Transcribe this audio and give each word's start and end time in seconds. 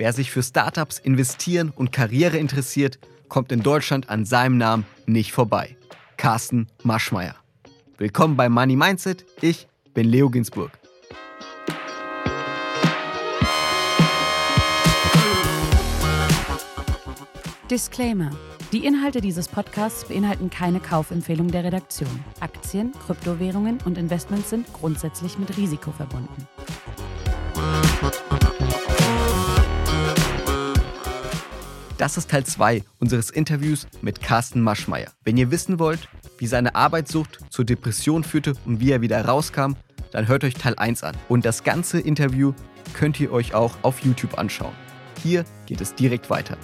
Wer 0.00 0.14
sich 0.14 0.30
für 0.30 0.42
Startups, 0.42 0.98
Investieren 0.98 1.68
und 1.76 1.92
Karriere 1.92 2.38
interessiert, 2.38 2.98
kommt 3.28 3.52
in 3.52 3.62
Deutschland 3.62 4.08
an 4.08 4.24
seinem 4.24 4.56
Namen 4.56 4.86
nicht 5.04 5.30
vorbei. 5.30 5.76
Carsten 6.16 6.68
Maschmeyer. 6.82 7.34
Willkommen 7.98 8.34
bei 8.34 8.48
Money 8.48 8.76
Mindset. 8.76 9.26
Ich 9.42 9.68
bin 9.92 10.08
Leo 10.08 10.30
Ginsburg. 10.30 10.70
Disclaimer. 17.70 18.30
Die 18.72 18.86
Inhalte 18.86 19.20
dieses 19.20 19.48
Podcasts 19.48 20.06
beinhalten 20.06 20.48
keine 20.48 20.80
Kaufempfehlung 20.80 21.48
der 21.48 21.64
Redaktion. 21.64 22.24
Aktien, 22.40 22.92
Kryptowährungen 23.04 23.80
und 23.84 23.98
Investments 23.98 24.48
sind 24.48 24.72
grundsätzlich 24.72 25.38
mit 25.38 25.58
Risiko 25.58 25.92
verbunden. 25.92 26.48
Das 32.00 32.16
ist 32.16 32.30
Teil 32.30 32.44
2 32.44 32.82
unseres 32.98 33.28
Interviews 33.28 33.86
mit 34.00 34.22
Carsten 34.22 34.62
Maschmeyer. 34.62 35.12
Wenn 35.22 35.36
ihr 35.36 35.50
wissen 35.50 35.78
wollt, 35.78 36.08
wie 36.38 36.46
seine 36.46 36.74
Arbeitssucht 36.74 37.40
zur 37.50 37.66
Depression 37.66 38.24
führte 38.24 38.54
und 38.64 38.80
wie 38.80 38.90
er 38.90 39.02
wieder 39.02 39.22
rauskam, 39.22 39.74
dann 40.10 40.26
hört 40.26 40.42
euch 40.42 40.54
Teil 40.54 40.76
1 40.78 41.04
an. 41.04 41.14
Und 41.28 41.44
das 41.44 41.62
ganze 41.62 42.00
Interview 42.00 42.54
könnt 42.94 43.20
ihr 43.20 43.30
euch 43.30 43.52
auch 43.52 43.76
auf 43.82 44.00
YouTube 44.00 44.38
anschauen. 44.38 44.72
Hier 45.22 45.44
geht 45.66 45.82
es 45.82 45.94
direkt 45.94 46.30
weiter. 46.30 46.56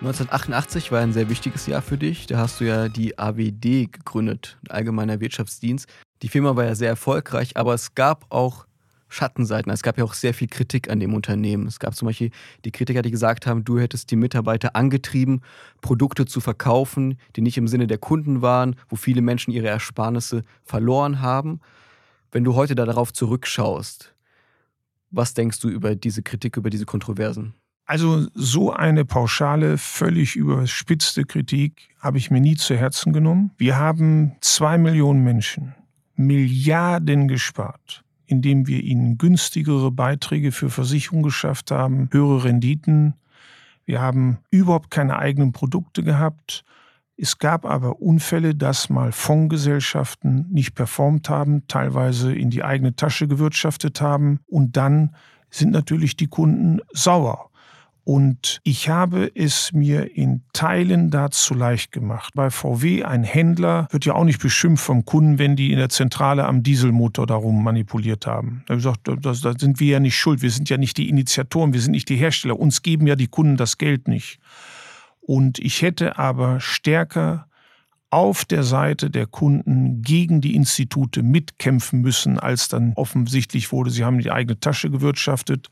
1988 0.00 0.90
war 0.90 1.00
ein 1.00 1.12
sehr 1.12 1.28
wichtiges 1.28 1.68
Jahr 1.68 1.80
für 1.80 1.96
dich. 1.96 2.26
Da 2.26 2.38
hast 2.38 2.58
du 2.58 2.64
ja 2.64 2.88
die 2.88 3.16
AWD 3.16 3.92
gegründet, 3.92 4.58
Allgemeiner 4.68 5.20
Wirtschaftsdienst. 5.20 5.88
Die 6.22 6.28
Firma 6.28 6.56
war 6.56 6.64
ja 6.64 6.74
sehr 6.74 6.88
erfolgreich, 6.88 7.56
aber 7.56 7.74
es 7.74 7.94
gab 7.94 8.26
auch 8.30 8.65
Schattenseiten. 9.08 9.70
Es 9.72 9.82
gab 9.82 9.98
ja 9.98 10.04
auch 10.04 10.14
sehr 10.14 10.34
viel 10.34 10.48
Kritik 10.48 10.90
an 10.90 11.00
dem 11.00 11.14
Unternehmen. 11.14 11.66
Es 11.66 11.78
gab 11.78 11.94
zum 11.94 12.06
Beispiel 12.06 12.30
die 12.64 12.72
Kritiker, 12.72 13.02
die 13.02 13.10
gesagt 13.10 13.46
haben, 13.46 13.64
du 13.64 13.78
hättest 13.78 14.10
die 14.10 14.16
Mitarbeiter 14.16 14.74
angetrieben, 14.76 15.42
Produkte 15.80 16.26
zu 16.26 16.40
verkaufen, 16.40 17.18
die 17.36 17.40
nicht 17.40 17.56
im 17.56 17.68
Sinne 17.68 17.86
der 17.86 17.98
Kunden 17.98 18.42
waren, 18.42 18.76
wo 18.88 18.96
viele 18.96 19.22
Menschen 19.22 19.52
ihre 19.52 19.68
Ersparnisse 19.68 20.42
verloren 20.64 21.20
haben. 21.20 21.60
Wenn 22.32 22.44
du 22.44 22.54
heute 22.54 22.74
da 22.74 22.84
darauf 22.84 23.12
zurückschaust, 23.12 24.14
was 25.10 25.34
denkst 25.34 25.60
du 25.60 25.68
über 25.68 25.94
diese 25.94 26.22
Kritik, 26.22 26.56
über 26.56 26.70
diese 26.70 26.84
Kontroversen? 26.84 27.54
Also 27.86 28.26
so 28.34 28.72
eine 28.72 29.04
pauschale, 29.04 29.78
völlig 29.78 30.34
überspitzte 30.34 31.24
Kritik 31.24 31.88
habe 32.00 32.18
ich 32.18 32.32
mir 32.32 32.40
nie 32.40 32.56
zu 32.56 32.74
Herzen 32.74 33.12
genommen. 33.12 33.52
Wir 33.58 33.78
haben 33.78 34.32
zwei 34.40 34.76
Millionen 34.76 35.22
Menschen 35.22 35.76
Milliarden 36.16 37.28
gespart 37.28 38.02
indem 38.26 38.66
wir 38.66 38.82
ihnen 38.82 39.18
günstigere 39.18 39.90
Beiträge 39.90 40.52
für 40.52 40.70
Versicherungen 40.70 41.22
geschafft 41.22 41.70
haben, 41.70 42.08
höhere 42.12 42.44
Renditen. 42.44 43.14
Wir 43.84 44.00
haben 44.00 44.38
überhaupt 44.50 44.90
keine 44.90 45.18
eigenen 45.18 45.52
Produkte 45.52 46.02
gehabt. 46.02 46.64
Es 47.16 47.38
gab 47.38 47.64
aber 47.64 48.00
Unfälle, 48.02 48.54
dass 48.54 48.90
mal 48.90 49.12
Fondsgesellschaften 49.12 50.46
nicht 50.50 50.74
performt 50.74 51.30
haben, 51.30 51.66
teilweise 51.66 52.34
in 52.34 52.50
die 52.50 52.62
eigene 52.62 52.94
Tasche 52.94 53.26
gewirtschaftet 53.26 54.00
haben 54.00 54.40
und 54.46 54.76
dann 54.76 55.14
sind 55.48 55.70
natürlich 55.70 56.16
die 56.16 56.26
Kunden 56.26 56.80
sauer. 56.92 57.50
Und 58.08 58.60
ich 58.62 58.88
habe 58.88 59.32
es 59.34 59.72
mir 59.72 60.16
in 60.16 60.44
Teilen 60.52 61.10
dazu 61.10 61.54
leicht 61.54 61.90
gemacht. 61.90 62.34
Bei 62.36 62.50
VW, 62.50 63.02
ein 63.02 63.24
Händler 63.24 63.88
wird 63.90 64.04
ja 64.04 64.14
auch 64.14 64.22
nicht 64.22 64.40
beschimpft 64.40 64.84
vom 64.84 65.04
Kunden, 65.04 65.40
wenn 65.40 65.56
die 65.56 65.72
in 65.72 65.78
der 65.78 65.88
Zentrale 65.88 66.46
am 66.46 66.62
Dieselmotor 66.62 67.26
darum 67.26 67.64
manipuliert 67.64 68.24
haben. 68.24 68.62
Da 68.66 68.74
habe 68.74 68.78
ich 68.78 68.84
gesagt, 68.84 69.44
da, 69.44 69.58
sind 69.58 69.80
wir 69.80 69.88
ja 69.88 69.98
nicht 69.98 70.16
schuld. 70.16 70.40
Wir 70.40 70.52
sind 70.52 70.70
ja 70.70 70.76
nicht 70.76 70.98
die 70.98 71.08
Initiatoren, 71.08 71.72
wir 71.72 71.80
sind 71.80 71.90
nicht 71.90 72.08
die 72.08 72.14
Hersteller. 72.14 72.56
Uns 72.56 72.82
geben 72.82 73.08
ja 73.08 73.16
die 73.16 73.26
Kunden 73.26 73.56
das 73.56 73.76
Geld 73.76 74.06
nicht. 74.06 74.38
Und 75.18 75.58
ich 75.58 75.82
hätte 75.82 76.16
aber 76.16 76.60
stärker 76.60 77.48
auf 78.10 78.44
der 78.44 78.62
Seite 78.62 79.10
der 79.10 79.26
Kunden 79.26 80.02
gegen 80.02 80.40
die 80.40 80.54
Institute 80.54 81.24
mitkämpfen 81.24 82.02
müssen, 82.02 82.38
als 82.38 82.68
dann 82.68 82.92
offensichtlich 82.94 83.72
wurde, 83.72 83.90
sie 83.90 84.04
haben 84.04 84.20
die 84.20 84.30
eigene 84.30 84.60
Tasche 84.60 84.90
gewirtschaftet. 84.90 85.70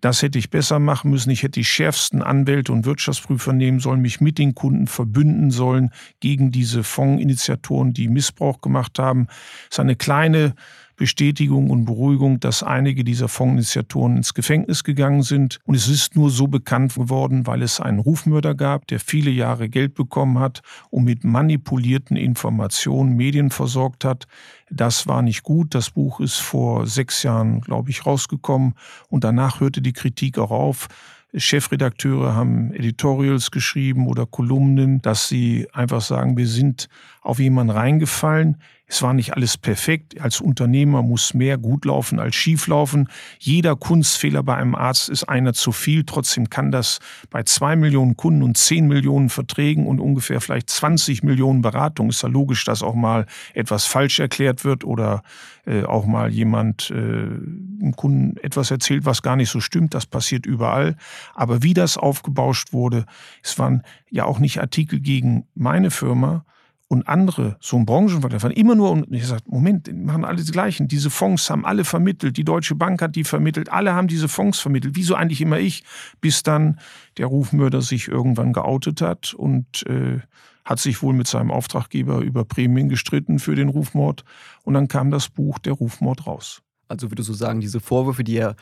Das 0.00 0.22
hätte 0.22 0.38
ich 0.38 0.50
besser 0.50 0.78
machen 0.78 1.10
müssen. 1.10 1.30
Ich 1.30 1.42
hätte 1.42 1.60
die 1.60 1.64
schärfsten 1.64 2.22
Anwälte 2.22 2.72
und 2.72 2.86
Wirtschaftsprüfer 2.86 3.52
nehmen 3.52 3.80
sollen, 3.80 4.00
mich 4.00 4.20
mit 4.20 4.38
den 4.38 4.54
Kunden 4.54 4.86
verbünden 4.86 5.50
sollen 5.50 5.90
gegen 6.20 6.50
diese 6.50 6.82
Fondsinitiatoren, 6.84 7.92
die 7.92 8.08
Missbrauch 8.08 8.60
gemacht 8.60 8.98
haben. 8.98 9.26
Es 9.68 9.76
ist 9.76 9.80
eine 9.80 9.96
kleine 9.96 10.54
Bestätigung 11.00 11.70
und 11.70 11.86
Beruhigung, 11.86 12.40
dass 12.40 12.62
einige 12.62 13.04
dieser 13.04 13.28
Fondsinitiatoren 13.28 14.18
ins 14.18 14.34
Gefängnis 14.34 14.84
gegangen 14.84 15.22
sind. 15.22 15.58
Und 15.64 15.74
es 15.74 15.88
ist 15.88 16.14
nur 16.14 16.28
so 16.28 16.46
bekannt 16.46 16.94
geworden, 16.94 17.46
weil 17.46 17.62
es 17.62 17.80
einen 17.80 18.00
Rufmörder 18.00 18.54
gab, 18.54 18.86
der 18.86 19.00
viele 19.00 19.30
Jahre 19.30 19.70
Geld 19.70 19.94
bekommen 19.94 20.38
hat 20.38 20.60
und 20.90 21.04
mit 21.04 21.24
manipulierten 21.24 22.18
Informationen 22.18 23.16
Medien 23.16 23.48
versorgt 23.48 24.04
hat. 24.04 24.26
Das 24.68 25.06
war 25.06 25.22
nicht 25.22 25.42
gut. 25.42 25.74
Das 25.74 25.88
Buch 25.88 26.20
ist 26.20 26.36
vor 26.36 26.86
sechs 26.86 27.22
Jahren, 27.22 27.62
glaube 27.62 27.88
ich, 27.88 28.04
rausgekommen. 28.04 28.74
Und 29.08 29.24
danach 29.24 29.60
hörte 29.60 29.80
die 29.80 29.94
Kritik 29.94 30.36
auch 30.36 30.50
auf. 30.50 30.88
Chefredakteure 31.34 32.34
haben 32.34 32.74
Editorials 32.74 33.50
geschrieben 33.50 34.06
oder 34.06 34.26
Kolumnen, 34.26 35.00
dass 35.00 35.28
sie 35.28 35.68
einfach 35.72 36.00
sagen, 36.00 36.36
wir 36.36 36.48
sind 36.48 36.88
auf 37.22 37.38
jemanden 37.38 37.70
reingefallen, 37.70 38.56
es 38.90 39.02
war 39.02 39.14
nicht 39.14 39.34
alles 39.34 39.56
perfekt. 39.56 40.20
Als 40.20 40.40
Unternehmer 40.40 41.02
muss 41.02 41.32
mehr 41.32 41.58
gut 41.58 41.84
laufen 41.84 42.18
als 42.18 42.34
schief 42.34 42.66
laufen. 42.66 43.08
Jeder 43.38 43.76
Kunstfehler 43.76 44.42
bei 44.42 44.56
einem 44.56 44.74
Arzt 44.74 45.08
ist 45.08 45.28
einer 45.28 45.52
zu 45.52 45.70
viel. 45.70 46.02
Trotzdem 46.04 46.50
kann 46.50 46.72
das 46.72 46.98
bei 47.30 47.44
zwei 47.44 47.76
Millionen 47.76 48.16
Kunden 48.16 48.42
und 48.42 48.58
zehn 48.58 48.88
Millionen 48.88 49.28
Verträgen 49.28 49.86
und 49.86 50.00
ungefähr 50.00 50.40
vielleicht 50.40 50.70
20 50.70 51.22
Millionen 51.22 51.62
Beratungen 51.62 52.10
ist 52.10 52.24
ja 52.24 52.28
logisch, 52.28 52.64
dass 52.64 52.82
auch 52.82 52.96
mal 52.96 53.26
etwas 53.54 53.84
falsch 53.84 54.18
erklärt 54.18 54.64
wird 54.64 54.82
oder 54.82 55.22
äh, 55.66 55.84
auch 55.84 56.04
mal 56.04 56.28
jemand 56.28 56.90
äh, 56.90 56.94
einem 56.94 57.94
Kunden 57.94 58.38
etwas 58.38 58.72
erzählt, 58.72 59.04
was 59.04 59.22
gar 59.22 59.36
nicht 59.36 59.50
so 59.50 59.60
stimmt. 59.60 59.94
Das 59.94 60.06
passiert 60.06 60.46
überall. 60.46 60.96
Aber 61.34 61.62
wie 61.62 61.74
das 61.74 61.96
aufgebauscht 61.96 62.72
wurde, 62.72 63.06
es 63.40 63.56
waren 63.56 63.84
ja 64.10 64.24
auch 64.24 64.40
nicht 64.40 64.60
Artikel 64.60 64.98
gegen 64.98 65.46
meine 65.54 65.92
Firma, 65.92 66.44
und 66.90 67.06
andere, 67.06 67.56
so 67.60 67.76
ein 67.76 67.86
Branchenvergleich, 67.86 68.56
immer 68.56 68.74
nur, 68.74 68.90
und 68.90 69.12
ich 69.12 69.24
sage, 69.24 69.44
Moment, 69.46 69.86
die 69.86 69.92
machen 69.92 70.24
alle 70.24 70.42
die 70.42 70.50
gleichen. 70.50 70.88
Diese 70.88 71.08
Fonds 71.08 71.48
haben 71.48 71.64
alle 71.64 71.84
vermittelt, 71.84 72.36
die 72.36 72.42
Deutsche 72.42 72.74
Bank 72.74 73.00
hat 73.00 73.14
die 73.14 73.22
vermittelt, 73.22 73.68
alle 73.68 73.94
haben 73.94 74.08
diese 74.08 74.26
Fonds 74.26 74.58
vermittelt. 74.58 74.96
Wieso 74.96 75.14
eigentlich 75.14 75.40
immer 75.40 75.60
ich? 75.60 75.84
Bis 76.20 76.42
dann 76.42 76.80
der 77.16 77.26
Rufmörder 77.26 77.80
sich 77.80 78.08
irgendwann 78.08 78.52
geoutet 78.52 79.02
hat 79.02 79.34
und 79.34 79.86
äh, 79.86 80.18
hat 80.64 80.80
sich 80.80 81.00
wohl 81.00 81.14
mit 81.14 81.28
seinem 81.28 81.52
Auftraggeber 81.52 82.18
über 82.22 82.44
Prämien 82.44 82.88
gestritten 82.88 83.38
für 83.38 83.54
den 83.54 83.68
Rufmord. 83.68 84.24
Und 84.64 84.74
dann 84.74 84.88
kam 84.88 85.12
das 85.12 85.28
Buch 85.28 85.60
Der 85.60 85.74
Rufmord 85.74 86.26
raus. 86.26 86.60
Also 86.88 87.12
würde 87.12 87.22
so 87.22 87.34
sagen, 87.34 87.60
diese 87.60 87.78
Vorwürfe, 87.78 88.24
die 88.24 88.36
er 88.36 88.56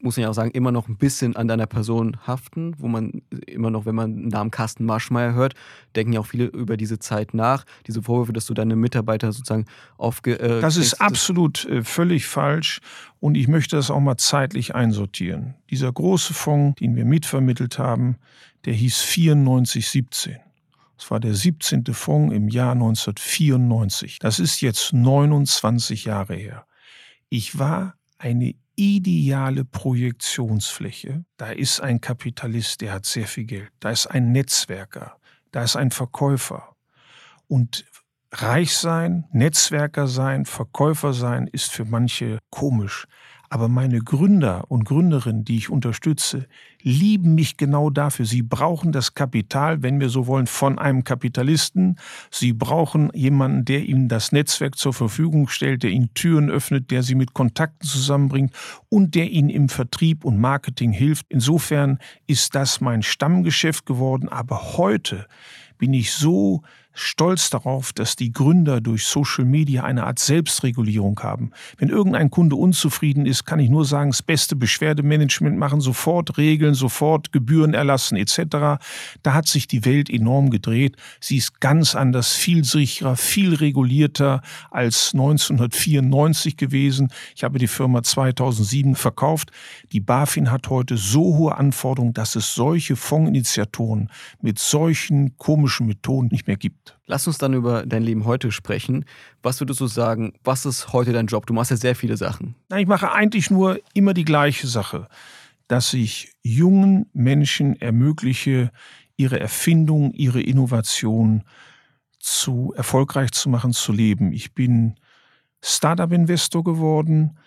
muss 0.00 0.16
ja 0.16 0.30
auch 0.30 0.34
sagen, 0.34 0.50
immer 0.52 0.72
noch 0.72 0.88
ein 0.88 0.96
bisschen 0.96 1.36
an 1.36 1.48
deiner 1.48 1.66
Person 1.66 2.16
haften, 2.26 2.74
wo 2.78 2.88
man 2.88 3.22
immer 3.46 3.70
noch, 3.70 3.84
wenn 3.84 3.94
man 3.94 4.16
den 4.16 4.28
Namen 4.28 4.50
Carsten 4.50 4.84
Marschmeier 4.84 5.34
hört, 5.34 5.54
denken 5.94 6.14
ja 6.14 6.20
auch 6.20 6.26
viele 6.26 6.46
über 6.46 6.76
diese 6.76 6.98
Zeit 6.98 7.34
nach. 7.34 7.64
Diese 7.86 8.02
Vorwürfe, 8.02 8.32
dass 8.32 8.46
du 8.46 8.54
deine 8.54 8.76
Mitarbeiter 8.76 9.32
sozusagen 9.32 9.66
aufge... 9.98 10.38
Äh, 10.40 10.60
das 10.60 10.76
ist 10.76 11.00
absolut 11.00 11.64
äh, 11.66 11.84
völlig 11.84 12.26
falsch 12.26 12.80
und 13.20 13.36
ich 13.36 13.48
möchte 13.48 13.76
das 13.76 13.90
auch 13.90 14.00
mal 14.00 14.16
zeitlich 14.16 14.74
einsortieren. 14.74 15.54
Dieser 15.70 15.92
große 15.92 16.32
Fonds, 16.32 16.80
den 16.80 16.96
wir 16.96 17.04
mitvermittelt 17.04 17.78
haben, 17.78 18.16
der 18.64 18.72
hieß 18.72 19.16
9417. 19.16 20.36
Das 20.96 21.10
war 21.10 21.20
der 21.20 21.34
17. 21.34 21.84
Fonds 21.92 22.34
im 22.34 22.48
Jahr 22.48 22.72
1994. 22.72 24.18
Das 24.20 24.38
ist 24.38 24.60
jetzt 24.60 24.92
29 24.92 26.04
Jahre 26.04 26.34
her. 26.34 26.66
Ich 27.28 27.58
war 27.58 27.96
eine 28.24 28.54
ideale 28.74 29.64
Projektionsfläche. 29.64 31.24
Da 31.36 31.50
ist 31.50 31.80
ein 31.80 32.00
Kapitalist, 32.00 32.80
der 32.80 32.94
hat 32.94 33.04
sehr 33.04 33.26
viel 33.26 33.44
Geld. 33.44 33.70
Da 33.80 33.90
ist 33.90 34.06
ein 34.06 34.32
Netzwerker. 34.32 35.18
Da 35.52 35.62
ist 35.62 35.76
ein 35.76 35.90
Verkäufer. 35.90 36.74
Und 37.46 37.84
reich 38.32 38.74
sein, 38.76 39.26
Netzwerker 39.30 40.08
sein, 40.08 40.46
Verkäufer 40.46 41.12
sein 41.12 41.46
ist 41.48 41.70
für 41.70 41.84
manche 41.84 42.38
komisch. 42.50 43.06
Aber 43.54 43.68
meine 43.68 44.00
Gründer 44.00 44.64
und 44.66 44.84
Gründerinnen, 44.84 45.44
die 45.44 45.56
ich 45.56 45.70
unterstütze, 45.70 46.48
lieben 46.82 47.36
mich 47.36 47.56
genau 47.56 47.88
dafür. 47.88 48.26
Sie 48.26 48.42
brauchen 48.42 48.90
das 48.90 49.14
Kapital, 49.14 49.80
wenn 49.80 50.00
wir 50.00 50.08
so 50.08 50.26
wollen, 50.26 50.48
von 50.48 50.76
einem 50.76 51.04
Kapitalisten. 51.04 52.00
Sie 52.32 52.52
brauchen 52.52 53.12
jemanden, 53.14 53.64
der 53.64 53.84
ihnen 53.84 54.08
das 54.08 54.32
Netzwerk 54.32 54.76
zur 54.76 54.92
Verfügung 54.92 55.46
stellt, 55.46 55.84
der 55.84 55.90
ihnen 55.90 56.12
Türen 56.14 56.50
öffnet, 56.50 56.90
der 56.90 57.04
sie 57.04 57.14
mit 57.14 57.32
Kontakten 57.32 57.86
zusammenbringt 57.86 58.52
und 58.88 59.14
der 59.14 59.30
ihnen 59.30 59.50
im 59.50 59.68
Vertrieb 59.68 60.24
und 60.24 60.40
Marketing 60.40 60.90
hilft. 60.90 61.26
Insofern 61.28 62.00
ist 62.26 62.56
das 62.56 62.80
mein 62.80 63.04
Stammgeschäft 63.04 63.86
geworden. 63.86 64.28
Aber 64.28 64.76
heute 64.76 65.28
bin 65.78 65.94
ich 65.94 66.12
so 66.12 66.62
stolz 66.94 67.50
darauf, 67.50 67.92
dass 67.92 68.16
die 68.16 68.32
Gründer 68.32 68.80
durch 68.80 69.04
Social 69.04 69.44
Media 69.44 69.82
eine 69.84 70.04
Art 70.04 70.20
Selbstregulierung 70.20 71.18
haben. 71.20 71.50
Wenn 71.76 71.88
irgendein 71.88 72.30
Kunde 72.30 72.56
unzufrieden 72.56 73.26
ist, 73.26 73.44
kann 73.44 73.58
ich 73.58 73.68
nur 73.68 73.84
sagen, 73.84 74.10
das 74.10 74.22
beste 74.22 74.56
Beschwerdemanagement 74.56 75.58
machen, 75.58 75.80
sofort 75.80 76.38
Regeln, 76.38 76.74
sofort 76.74 77.32
Gebühren 77.32 77.74
erlassen 77.74 78.16
etc. 78.16 78.80
Da 79.22 79.34
hat 79.34 79.48
sich 79.48 79.66
die 79.66 79.84
Welt 79.84 80.08
enorm 80.08 80.50
gedreht. 80.50 80.96
Sie 81.20 81.36
ist 81.36 81.60
ganz 81.60 81.94
anders, 81.94 82.32
viel 82.32 82.64
sicherer, 82.64 83.16
viel 83.16 83.54
regulierter 83.54 84.40
als 84.70 85.10
1994 85.14 86.56
gewesen. 86.56 87.10
Ich 87.34 87.42
habe 87.42 87.58
die 87.58 87.66
Firma 87.66 88.02
2007 88.02 88.94
verkauft. 88.94 89.50
Die 89.92 90.00
BaFin 90.00 90.50
hat 90.50 90.70
heute 90.70 90.96
so 90.96 91.36
hohe 91.36 91.56
Anforderungen, 91.56 92.14
dass 92.14 92.36
es 92.36 92.54
solche 92.54 92.94
Fondsinitiatoren 92.94 94.10
mit 94.40 94.58
solchen 94.58 95.36
komischen 95.38 95.86
Methoden 95.86 96.28
nicht 96.28 96.46
mehr 96.46 96.56
gibt. 96.56 96.83
Lass 97.06 97.26
uns 97.26 97.38
dann 97.38 97.54
über 97.54 97.84
dein 97.86 98.02
Leben 98.02 98.24
heute 98.24 98.50
sprechen. 98.50 99.04
Was 99.42 99.60
würdest 99.60 99.80
du 99.80 99.86
sagen, 99.86 100.34
was 100.42 100.66
ist 100.66 100.92
heute 100.92 101.12
dein 101.12 101.26
Job? 101.26 101.46
Du 101.46 101.54
machst 101.54 101.70
ja 101.70 101.76
sehr 101.76 101.94
viele 101.94 102.16
Sachen. 102.16 102.54
Ich 102.76 102.86
mache 102.86 103.12
eigentlich 103.12 103.50
nur 103.50 103.78
immer 103.92 104.14
die 104.14 104.24
gleiche 104.24 104.66
Sache, 104.66 105.08
dass 105.68 105.94
ich 105.94 106.32
jungen 106.42 107.06
Menschen 107.12 107.80
ermögliche, 107.80 108.70
ihre 109.16 109.38
Erfindung, 109.38 110.12
ihre 110.12 110.40
Innovation 110.40 111.44
zu 112.18 112.72
erfolgreich 112.74 113.32
zu 113.32 113.48
machen, 113.48 113.72
zu 113.72 113.92
leben. 113.92 114.32
Ich 114.32 114.54
bin 114.54 114.94
Startup-Investor 115.62 116.64
geworden. 116.64 117.38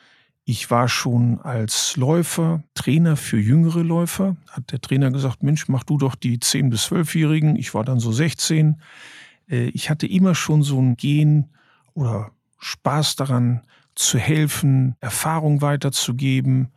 Ich 0.45 0.71
war 0.71 0.87
schon 0.87 1.41
als 1.41 1.97
Läufer 1.97 2.63
Trainer 2.73 3.17
für 3.17 3.37
jüngere 3.37 3.83
Läufer. 3.83 4.37
Hat 4.49 4.71
der 4.71 4.79
Trainer 4.79 5.11
gesagt, 5.11 5.43
Mensch, 5.43 5.67
mach 5.67 5.83
du 5.83 5.97
doch 5.97 6.15
die 6.15 6.37
10- 6.37 6.69
bis 6.69 6.87
12-Jährigen. 6.87 7.55
Ich 7.57 7.73
war 7.73 7.83
dann 7.83 7.99
so 7.99 8.11
16. 8.11 8.81
Äh, 9.49 9.69
ich 9.69 9.89
hatte 9.89 10.07
immer 10.07 10.35
schon 10.35 10.63
so 10.63 10.79
ein 10.79 10.95
Gen 10.95 11.49
oder 11.93 12.31
Spaß 12.59 13.15
daran, 13.15 13.61
zu 13.95 14.19
helfen, 14.19 14.95
Erfahrung 14.99 15.61
weiterzugeben. 15.61 16.71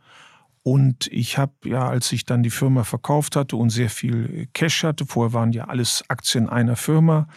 Und 0.63 1.07
ich 1.07 1.37
habe 1.37 1.53
ja, 1.65 1.87
als 1.87 2.11
ich 2.11 2.25
dann 2.25 2.43
die 2.43 2.49
Firma 2.49 2.83
verkauft 2.83 3.35
hatte 3.35 3.55
und 3.55 3.69
sehr 3.69 3.89
viel 3.89 4.47
Cash 4.53 4.83
hatte, 4.83 5.05
vorher 5.05 5.33
waren 5.33 5.51
ja 5.51 5.65
alles 5.65 6.03
Aktien 6.07 6.49
einer 6.49 6.75
Firma, 6.75 7.27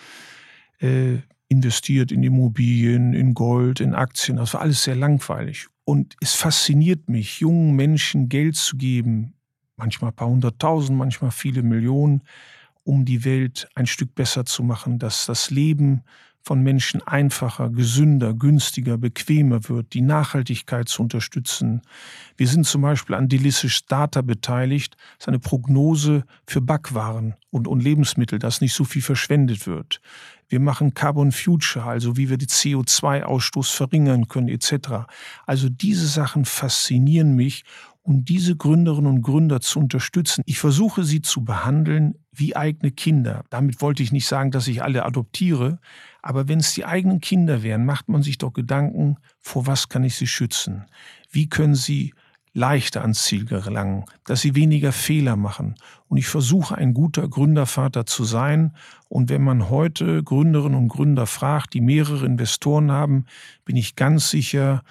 äh, 0.80 1.18
investiert 1.48 2.12
in 2.12 2.22
Immobilien, 2.22 3.14
in 3.14 3.34
Gold, 3.34 3.80
in 3.80 3.94
Aktien. 3.94 4.38
Das 4.38 4.54
war 4.54 4.62
alles 4.62 4.82
sehr 4.82 4.96
langweilig. 4.96 5.68
Und 5.84 6.16
es 6.20 6.34
fasziniert 6.34 7.08
mich, 7.08 7.40
jungen 7.40 7.76
Menschen 7.76 8.28
Geld 8.28 8.56
zu 8.56 8.76
geben, 8.76 9.34
manchmal 9.76 10.10
ein 10.10 10.16
paar 10.16 10.28
hunderttausend, 10.28 10.98
manchmal 10.98 11.30
viele 11.30 11.62
Millionen, 11.62 12.22
um 12.84 13.04
die 13.04 13.24
Welt 13.24 13.68
ein 13.74 13.86
Stück 13.86 14.14
besser 14.14 14.44
zu 14.44 14.62
machen, 14.62 14.98
dass 14.98 15.26
das 15.26 15.50
Leben 15.50 16.02
von 16.44 16.62
Menschen 16.62 17.02
einfacher, 17.02 17.70
gesünder, 17.70 18.34
günstiger, 18.34 18.98
bequemer 18.98 19.66
wird, 19.70 19.94
die 19.94 20.02
Nachhaltigkeit 20.02 20.90
zu 20.90 21.02
unterstützen. 21.02 21.80
Wir 22.36 22.46
sind 22.46 22.66
zum 22.66 22.82
Beispiel 22.82 23.16
an 23.16 23.30
Delicious 23.30 23.86
Data 23.86 24.20
beteiligt, 24.20 24.96
das 25.16 25.24
ist 25.24 25.28
eine 25.28 25.38
Prognose 25.38 26.24
für 26.46 26.60
Backwaren 26.60 27.34
und, 27.50 27.66
und 27.66 27.82
Lebensmittel, 27.82 28.38
dass 28.38 28.60
nicht 28.60 28.74
so 28.74 28.84
viel 28.84 29.00
verschwendet 29.00 29.66
wird. 29.66 30.02
Wir 30.48 30.60
machen 30.60 30.94
Carbon 30.94 31.32
Future, 31.32 31.84
also 31.84 32.16
wie 32.16 32.30
wir 32.30 32.36
die 32.36 32.46
CO2-Ausstoß 32.46 33.74
verringern 33.74 34.28
können, 34.28 34.48
etc. 34.48 35.06
Also 35.46 35.68
diese 35.68 36.06
Sachen 36.06 36.44
faszinieren 36.44 37.34
mich 37.34 37.64
um 38.04 38.24
diese 38.24 38.54
Gründerinnen 38.54 39.10
und 39.10 39.22
Gründer 39.22 39.62
zu 39.62 39.78
unterstützen. 39.78 40.42
Ich 40.44 40.58
versuche 40.58 41.04
sie 41.04 41.22
zu 41.22 41.42
behandeln 41.42 42.14
wie 42.32 42.54
eigene 42.54 42.92
Kinder. 42.92 43.44
Damit 43.48 43.80
wollte 43.80 44.02
ich 44.02 44.12
nicht 44.12 44.26
sagen, 44.26 44.50
dass 44.50 44.68
ich 44.68 44.82
alle 44.82 45.06
adoptiere, 45.06 45.78
aber 46.20 46.46
wenn 46.46 46.58
es 46.58 46.74
die 46.74 46.84
eigenen 46.84 47.20
Kinder 47.20 47.62
wären, 47.62 47.86
macht 47.86 48.08
man 48.10 48.22
sich 48.22 48.36
doch 48.36 48.52
Gedanken, 48.52 49.16
vor 49.40 49.66
was 49.66 49.88
kann 49.88 50.04
ich 50.04 50.16
sie 50.16 50.26
schützen? 50.26 50.84
Wie 51.30 51.48
können 51.48 51.74
sie 51.74 52.12
leichter 52.54 53.02
ans 53.02 53.24
Ziel 53.24 53.44
gelangen, 53.44 54.04
dass 54.24 54.40
sie 54.40 54.54
weniger 54.54 54.92
Fehler 54.92 55.36
machen. 55.36 55.74
Und 56.08 56.18
ich 56.18 56.28
versuche 56.28 56.76
ein 56.76 56.94
guter 56.94 57.28
Gründervater 57.28 58.06
zu 58.06 58.24
sein. 58.24 58.74
Und 59.08 59.28
wenn 59.28 59.42
man 59.42 59.68
heute 59.68 60.22
Gründerinnen 60.22 60.78
und 60.78 60.88
Gründer 60.88 61.26
fragt, 61.26 61.74
die 61.74 61.80
mehrere 61.80 62.24
Investoren 62.24 62.92
haben, 62.92 63.26
bin 63.64 63.76
ich 63.76 63.96
ganz 63.96 64.30
sicher, 64.30 64.84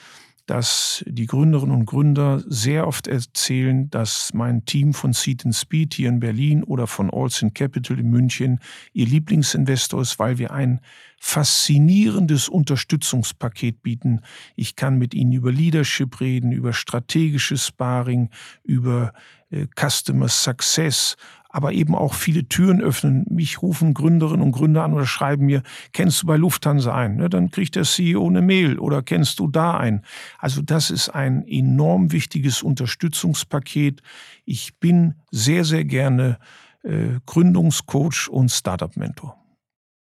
dass 0.46 1.04
die 1.08 1.26
Gründerinnen 1.26 1.76
und 1.76 1.86
Gründer 1.86 2.44
sehr 2.46 2.86
oft 2.86 3.08
erzählen, 3.08 3.90
dass 3.90 4.34
mein 4.34 4.66
Team 4.66 4.94
von 4.94 5.14
Seed 5.14 5.46
and 5.46 5.56
Speed 5.56 5.94
hier 5.94 6.10
in 6.10 6.20
Berlin 6.20 6.64
oder 6.64 6.86
von 6.86 7.10
Olsen 7.10 7.54
Capital 7.54 8.00
in 8.00 8.10
München 8.10 8.60
ihr 8.92 9.06
Lieblingsinvestor 9.06 10.02
ist, 10.02 10.20
weil 10.20 10.38
wir 10.38 10.52
ein 10.52 10.82
faszinierendes 11.20 12.50
Unterstützungspaket 12.50 13.82
bieten. 13.82 14.20
Ich 14.58 14.76
kann 14.76 14.98
mit 14.98 15.14
ihnen 15.14 15.32
über 15.32 15.54
Leadership 15.54 16.20
reden, 16.20 16.52
über 16.52 16.74
strategisches 16.74 17.68
Sparring, 17.68 18.30
über 18.64 19.14
äh, 19.50 19.68
Customer 19.80 20.28
Success, 20.28 21.16
aber 21.54 21.72
eben 21.72 21.94
auch 21.94 22.16
viele 22.16 22.50
Türen 22.50 22.82
öffnen. 22.82 23.26
Mich 23.30 23.62
rufen 23.62 23.94
Gründerinnen 23.94 24.42
und 24.42 24.52
Gründer 24.54 24.84
an 24.84 24.94
oder 24.94 25.06
schreiben 25.06 25.46
mir, 25.46 25.62
kennst 25.94 26.24
du 26.24 26.28
bei 26.28 26.36
Lufthansa 26.36 26.94
ein? 26.94 27.16
Ne, 27.18 27.30
dann 27.30 27.52
kriegt 27.52 27.76
der 27.76 27.84
CEO 27.84 28.28
eine 28.28 28.42
Mail 28.42 28.80
oder 28.80 29.04
kennst 29.04 29.40
du 29.40 29.48
da 29.48 29.78
ein? 29.78 30.02
Also 30.40 30.64
das 30.64 30.90
ist 30.90 31.10
ein 31.10 31.48
enorm 31.48 32.12
wichtiges 32.12 32.64
Unterstützungspaket. 32.64 34.02
Ich 34.46 34.80
bin 34.80 35.14
sehr, 35.30 35.64
sehr 35.64 35.86
gerne 35.86 36.40
äh, 36.82 37.20
Gründungscoach 37.28 38.30
und 38.30 38.50
Startup-Mentor. 38.50 39.38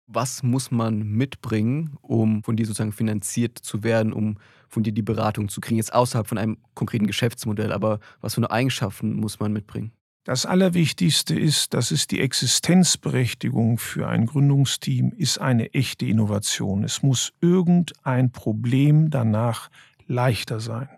Was 0.09 0.43
muss 0.43 0.73
man 0.73 1.05
mitbringen, 1.05 1.97
um 2.03 2.43
von 2.43 2.57
dir 2.57 2.67
sozusagen 2.67 2.93
finanziert 2.93 3.59
zu 3.59 3.85
werden, 3.85 4.13
um 4.13 4.39
von 4.69 4.83
dir 4.83 4.93
die 4.93 5.03
Beratung 5.03 5.49
zu 5.49 5.61
kriegen? 5.61 5.77
Jetzt 5.77 5.95
außerhalb 5.95 6.27
von 6.27 6.39
einem 6.39 6.59
konkreten 6.75 7.07
Geschäftsmodell, 7.07 7.73
aber 7.73 8.01
was 8.21 8.35
für 8.35 8.41
eine 8.41 8.51
Eigenschaften 8.51 9.15
muss 9.15 9.39
man 9.39 9.53
mitbringen? 9.53 9.93
Das 10.26 10.44
Allerwichtigste 10.44 11.38
ist, 11.38 11.73
dass 11.73 11.93
es 11.93 12.08
die 12.08 12.20
Existenzberechtigung 12.20 13.78
für 13.78 14.08
ein 14.08 14.26
Gründungsteam 14.26 15.12
ist 15.17 15.38
eine 15.38 15.73
echte 15.73 16.05
Innovation. 16.05 16.82
Es 16.82 17.00
muss 17.05 17.32
irgendein 17.40 18.32
Problem 18.32 19.08
danach 19.11 19.70
leichter 20.08 20.58
sein. 20.58 20.88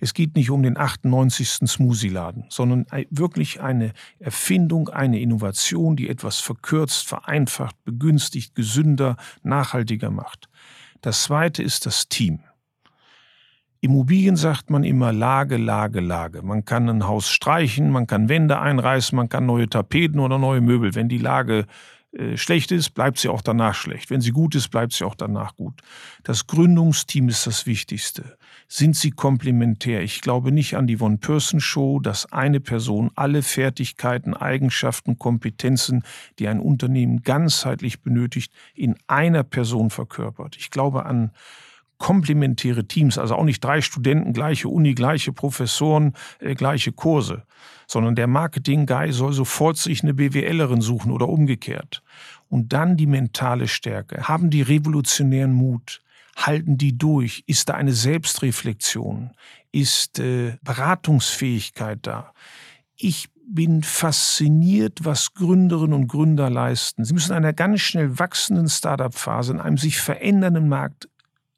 Es 0.00 0.14
geht 0.14 0.34
nicht 0.34 0.50
um 0.50 0.64
den 0.64 0.76
98. 0.76 1.68
Smoothie-Laden, 1.68 2.46
sondern 2.48 2.84
wirklich 3.10 3.60
eine 3.60 3.92
Erfindung, 4.18 4.88
eine 4.88 5.20
Innovation, 5.20 5.94
die 5.94 6.08
etwas 6.08 6.40
verkürzt, 6.40 7.06
vereinfacht, 7.06 7.76
begünstigt, 7.84 8.56
gesünder, 8.56 9.16
nachhaltiger 9.44 10.10
macht. 10.10 10.48
Das 11.02 11.22
zweite 11.22 11.62
ist 11.62 11.86
das 11.86 12.08
Team. 12.08 12.40
Immobilien 13.84 14.36
sagt 14.36 14.70
man 14.70 14.84
immer 14.84 15.12
Lage, 15.12 15.56
Lage, 15.56 15.98
Lage. 15.98 16.42
Man 16.42 16.64
kann 16.64 16.88
ein 16.88 17.08
Haus 17.08 17.28
streichen, 17.28 17.90
man 17.90 18.06
kann 18.06 18.28
Wände 18.28 18.60
einreißen, 18.60 19.16
man 19.16 19.28
kann 19.28 19.44
neue 19.44 19.68
Tapeten 19.68 20.20
oder 20.20 20.38
neue 20.38 20.60
Möbel. 20.60 20.94
Wenn 20.94 21.08
die 21.08 21.18
Lage 21.18 21.66
äh, 22.12 22.36
schlecht 22.36 22.70
ist, 22.70 22.90
bleibt 22.90 23.18
sie 23.18 23.28
auch 23.28 23.42
danach 23.42 23.74
schlecht. 23.74 24.08
Wenn 24.08 24.20
sie 24.20 24.30
gut 24.30 24.54
ist, 24.54 24.68
bleibt 24.68 24.92
sie 24.92 25.02
auch 25.02 25.16
danach 25.16 25.56
gut. 25.56 25.80
Das 26.22 26.46
Gründungsteam 26.46 27.28
ist 27.28 27.44
das 27.48 27.66
Wichtigste. 27.66 28.38
Sind 28.68 28.94
sie 28.94 29.10
komplementär? 29.10 30.02
Ich 30.02 30.20
glaube 30.20 30.52
nicht 30.52 30.76
an 30.76 30.86
die 30.86 30.98
One-Person-Show, 30.98 31.98
dass 31.98 32.32
eine 32.32 32.60
Person 32.60 33.10
alle 33.16 33.42
Fertigkeiten, 33.42 34.32
Eigenschaften, 34.32 35.18
Kompetenzen, 35.18 36.04
die 36.38 36.46
ein 36.46 36.60
Unternehmen 36.60 37.22
ganzheitlich 37.22 38.00
benötigt, 38.00 38.52
in 38.76 38.94
einer 39.08 39.42
Person 39.42 39.90
verkörpert. 39.90 40.56
Ich 40.56 40.70
glaube 40.70 41.04
an 41.04 41.32
komplementäre 42.02 42.84
Teams, 42.84 43.16
also 43.16 43.36
auch 43.36 43.44
nicht 43.44 43.62
drei 43.62 43.80
Studenten, 43.80 44.32
gleiche 44.32 44.68
Uni, 44.68 44.92
gleiche 44.92 45.32
Professoren, 45.32 46.14
äh, 46.40 46.56
gleiche 46.56 46.90
Kurse, 46.90 47.44
sondern 47.86 48.16
der 48.16 48.26
Marketing-Guy 48.26 49.12
soll 49.12 49.32
sofort 49.32 49.76
sich 49.76 50.02
eine 50.02 50.12
BWLerin 50.12 50.80
suchen 50.80 51.12
oder 51.12 51.28
umgekehrt. 51.28 52.02
Und 52.48 52.72
dann 52.72 52.96
die 52.96 53.06
mentale 53.06 53.68
Stärke. 53.68 54.26
Haben 54.26 54.50
die 54.50 54.62
revolutionären 54.62 55.52
Mut? 55.52 56.02
Halten 56.34 56.76
die 56.76 56.98
durch? 56.98 57.44
Ist 57.46 57.68
da 57.68 57.74
eine 57.74 57.92
Selbstreflexion? 57.92 59.30
Ist 59.70 60.18
äh, 60.18 60.56
Beratungsfähigkeit 60.64 62.00
da? 62.02 62.32
Ich 62.96 63.28
bin 63.46 63.84
fasziniert, 63.84 65.04
was 65.04 65.34
Gründerinnen 65.34 65.92
und 65.92 66.08
Gründer 66.08 66.50
leisten. 66.50 67.04
Sie 67.04 67.14
müssen 67.14 67.30
in 67.30 67.36
einer 67.36 67.52
ganz 67.52 67.80
schnell 67.80 68.18
wachsenden 68.18 68.68
Startup-Phase, 68.68 69.52
in 69.52 69.60
einem 69.60 69.78
sich 69.78 70.00
verändernden 70.00 70.68
Markt 70.68 71.08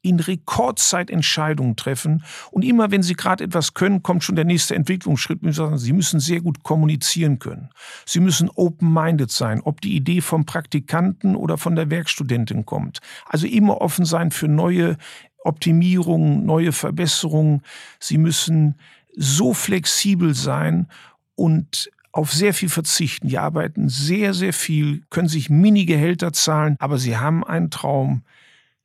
in 0.05 0.19
Rekordzeit 0.19 1.09
Entscheidungen 1.09 1.75
treffen. 1.75 2.23
Und 2.51 2.63
immer 2.63 2.91
wenn 2.91 3.01
Sie 3.01 3.15
gerade 3.15 3.43
etwas 3.43 3.73
können, 3.73 4.03
kommt 4.03 4.23
schon 4.23 4.35
der 4.35 4.45
nächste 4.45 4.75
Entwicklungsschritt. 4.75 5.39
Sie 5.75 5.93
müssen 5.93 6.19
sehr 6.19 6.41
gut 6.41 6.63
kommunizieren 6.63 7.39
können. 7.39 7.69
Sie 8.05 8.19
müssen 8.19 8.49
open-minded 8.49 9.31
sein, 9.31 9.61
ob 9.61 9.81
die 9.81 9.95
Idee 9.95 10.21
vom 10.21 10.45
Praktikanten 10.45 11.35
oder 11.35 11.57
von 11.57 11.75
der 11.75 11.89
Werkstudentin 11.89 12.65
kommt. 12.65 12.99
Also 13.25 13.47
immer 13.47 13.81
offen 13.81 14.05
sein 14.05 14.29
für 14.29 14.47
neue 14.47 14.97
Optimierungen, 15.43 16.45
neue 16.45 16.71
Verbesserungen. 16.71 17.63
Sie 17.99 18.19
müssen 18.19 18.75
so 19.15 19.53
flexibel 19.53 20.35
sein 20.35 20.87
und 21.33 21.89
auf 22.11 22.31
sehr 22.31 22.53
viel 22.53 22.69
verzichten. 22.69 23.27
Die 23.27 23.39
arbeiten 23.39 23.89
sehr, 23.89 24.33
sehr 24.33 24.53
viel, 24.53 25.03
können 25.09 25.27
sich 25.27 25.49
Mini-Gehälter 25.49 26.31
zahlen, 26.31 26.75
aber 26.79 26.97
sie 26.97 27.17
haben 27.17 27.43
einen 27.43 27.71
Traum. 27.71 28.23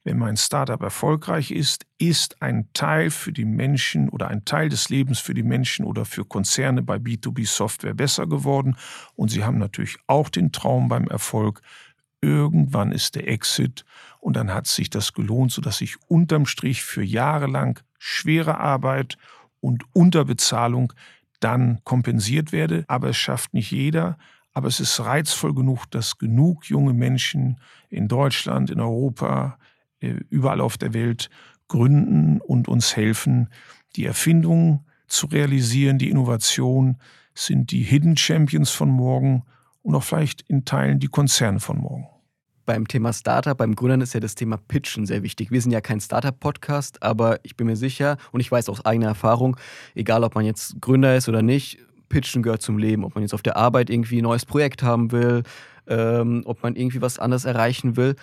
Wenn 0.03 0.17
mein 0.17 0.39
Startup 0.39 0.81
erfolgreich 0.81 1.51
ist, 1.51 1.85
ist 1.99 2.41
ein 2.41 2.71
Teil 2.73 3.11
für 3.11 3.33
die 3.33 3.45
Menschen 3.45 4.09
oder 4.09 4.29
ein 4.29 4.47
Teil 4.47 4.71
des 4.71 4.89
Lebens 4.89 5.21
für 5.21 5.35
die 5.35 5.43
Menschen 5.43 5.85
oder 5.85 6.07
für 6.07 6.25
Konzerne 6.25 6.83
bei 6.83 6.97
B2B 6.97 7.47
Software 7.47 7.93
besser 7.93 8.27
geworden. 8.27 8.77
Und 9.15 9.31
sie 9.31 9.45
haben 9.45 9.59
natürlich 9.59 9.99
auch 10.07 10.31
den 10.31 10.53
Traum 10.53 10.89
beim 10.89 11.07
Erfolg. 11.07 11.61
Irgendwann 12.23 12.93
ist 12.93 13.15
der 13.15 13.29
Exit 13.29 13.85
und 14.21 14.37
dann 14.37 14.53
hat 14.55 14.67
sich 14.67 14.89
das 14.89 15.13
gelohnt, 15.13 15.53
sodass 15.53 15.83
ich 15.83 15.97
unterm 16.09 16.47
Strich 16.47 16.83
für 16.83 17.03
jahrelang 17.03 17.81
schwere 17.99 18.59
Arbeit 18.59 19.19
und 19.61 19.85
Unterbezahlung 19.93 20.95
dann 21.41 21.81
kompensiert 21.85 22.53
werde. 22.53 22.85
Aber 22.89 23.11
es 23.11 23.19
schafft 23.19 23.53
nicht 23.53 23.71
jeder. 23.71 24.17
Aber 24.53 24.69
es 24.69 24.81
ist 24.81 24.99
reizvoll 25.01 25.55
genug, 25.55 25.87
dass 25.91 26.19
genug 26.19 26.65
junge 26.65 26.93
Menschen 26.93 27.61
in 27.89 28.09
Deutschland, 28.09 28.71
in 28.71 28.81
Europa, 28.81 29.59
überall 30.01 30.61
auf 30.61 30.79
der 30.79 30.95
Welt 30.95 31.31
gründen 31.69 32.41
und 32.41 32.69
uns 32.69 32.97
helfen, 32.97 33.49
die 33.97 34.07
Erfindung 34.07 34.85
zu 35.07 35.27
realisieren, 35.27 35.99
die 35.99 36.11
Innovation 36.11 36.97
sind 37.35 37.71
die 37.71 37.83
Hidden 37.83 38.17
Champions 38.17 38.71
von 38.71 38.91
morgen 38.91 39.45
und 39.83 39.95
auch 39.95 40.03
vielleicht 40.03 40.43
in 40.43 40.65
Teilen 40.65 40.99
die 40.99 41.09
Konzerne 41.09 41.61
von 41.61 41.79
morgen 41.79 42.09
beim 42.71 42.87
Thema 42.87 43.13
Startup, 43.13 43.59
beim 43.59 43.75
Gründern 43.75 44.01
ist 44.01 44.15
ja 44.15 44.21
das 44.21 44.37
Thema 44.37 44.57
Pitchen 44.57 45.05
sehr 45.05 45.25
wichtig. 45.25 45.51
Wir 45.51 45.61
sind 45.61 45.73
ja 45.73 45.81
kein 45.81 46.01
Startup-Podcast, 46.01 47.03
aber 47.03 47.41
ich 47.43 47.57
bin 47.57 47.67
mir 47.67 47.75
sicher 47.75 48.17
und 48.31 48.39
ich 48.39 48.53
weiß 48.53 48.69
aus 48.69 48.85
eigener 48.87 49.09
Erfahrung, 49.09 49.57
egal 49.97 50.23
ob 50.23 50.37
man 50.37 50.45
jetzt 50.45 50.81
Gründer 50.81 51.17
ist 51.17 51.29
oder 51.29 51.43
nicht, 51.43 51.79
Pitchen 52.09 52.45
gehört 52.45 52.63
zum 52.63 52.79
Leben. 52.79 53.03
Ob 53.03 53.17
man 53.17 53.23
jetzt 53.23 53.35
auf 53.35 53.43
der 53.43 53.57
Arbeit 53.57 53.91
irgendwie 53.91 54.19
ein 54.19 54.23
neues 54.23 54.47
Projekt 54.47 54.85
haben 54.85 55.11
will, 55.11 55.43
ähm, 55.89 56.43
ob 56.45 56.63
man 56.63 56.77
irgendwie 56.77 57.03
was 57.03 57.19
anderes 57.19 57.45
erreichen 57.45 57.97
will. 57.97 58.15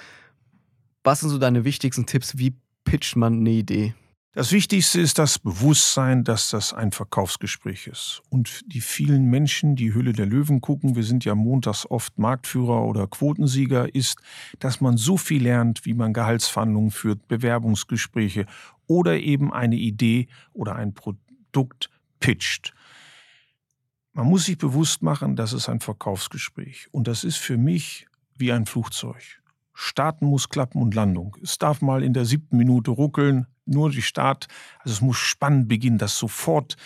Was 1.04 1.22
sind 1.22 1.30
so 1.30 1.38
deine 1.38 1.64
wichtigsten 1.64 2.06
Tipps? 2.06 2.38
Wie 2.38 2.56
pitcht 2.84 3.16
man 3.16 3.40
eine 3.40 3.52
Idee? 3.52 3.94
Das 4.38 4.52
Wichtigste 4.52 5.02
ist 5.02 5.18
das 5.18 5.40
Bewusstsein, 5.40 6.24
dass 6.24 6.52
das 6.52 6.72
ein 6.72 6.92
Verkaufsgespräch 6.92 7.88
ist. 7.88 8.22
Und 8.30 8.62
die 8.72 8.82
vielen 8.82 9.26
Menschen, 9.32 9.76
die 9.76 9.96
Hülle 9.96 10.14
der 10.14 10.28
Löwen 10.28 10.62
gucken, 10.62 10.96
wir 10.96 11.04
sind 11.04 11.26
ja 11.26 11.34
montags 11.34 11.88
oft 11.90 12.20
Marktführer 12.20 12.84
oder 12.84 13.08
Quotensieger, 13.08 13.96
ist, 13.96 14.20
dass 14.60 14.80
man 14.80 14.96
so 14.96 15.18
viel 15.18 15.42
lernt, 15.42 15.86
wie 15.86 15.96
man 15.96 16.14
Gehaltsverhandlungen 16.14 16.92
führt, 16.92 17.28
Bewerbungsgespräche 17.28 18.46
oder 18.86 19.18
eben 19.18 19.52
eine 19.52 19.76
Idee 19.76 20.28
oder 20.54 20.76
ein 20.76 20.94
Produkt 20.94 21.90
pitcht. 22.20 22.76
Man 24.14 24.28
muss 24.28 24.46
sich 24.46 24.60
bewusst 24.60 25.02
machen, 25.02 25.36
das 25.36 25.52
ist 25.52 25.68
ein 25.68 25.80
Verkaufsgespräch. 25.80 26.90
Und 26.92 27.08
das 27.08 27.24
ist 27.24 27.38
für 27.38 27.58
mich 27.58 28.06
wie 28.36 28.52
ein 28.52 28.68
Flugzeug. 28.68 29.42
Starten 29.80 30.26
muss 30.26 30.50
klappen 30.50 30.82
und 30.82 30.96
Landung. 30.96 31.38
Es 31.44 31.60
darf 31.60 31.84
mal 31.84 32.02
in 32.02 32.12
der 32.12 32.26
siebten 32.26 32.58
Minute 32.58 32.90
ruckeln, 32.90 33.46
nur 33.68 33.92
die 33.92 34.02
Start. 34.02 34.48
Also 34.80 34.94
es 34.94 35.02
muss 35.02 35.18
spannend 35.18 35.68
beginnen, 35.68 36.00
dass 36.00 36.18
sofort 36.18 36.78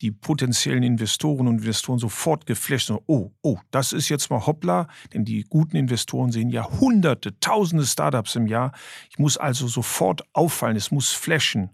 die 0.00 0.10
potenziellen 0.12 0.82
Investoren 0.82 1.46
und 1.46 1.58
Investoren 1.58 1.98
sofort 1.98 2.46
geflasht 2.46 2.86
sind. 2.86 3.00
Oh, 3.06 3.32
oh, 3.42 3.58
das 3.70 3.92
ist 3.92 4.08
jetzt 4.08 4.30
mal 4.30 4.46
hoppla, 4.46 4.88
denn 5.12 5.26
die 5.26 5.44
guten 5.44 5.76
Investoren 5.76 6.32
sehen 6.32 6.48
ja 6.48 6.66
hunderte, 6.80 7.38
tausende 7.38 7.84
Startups 7.84 8.34
im 8.34 8.46
Jahr. 8.46 8.72
Ich 9.10 9.18
muss 9.18 9.36
also 9.36 9.68
sofort 9.68 10.22
auffallen, 10.32 10.78
es 10.78 10.90
muss 10.90 11.12
flashen. 11.12 11.68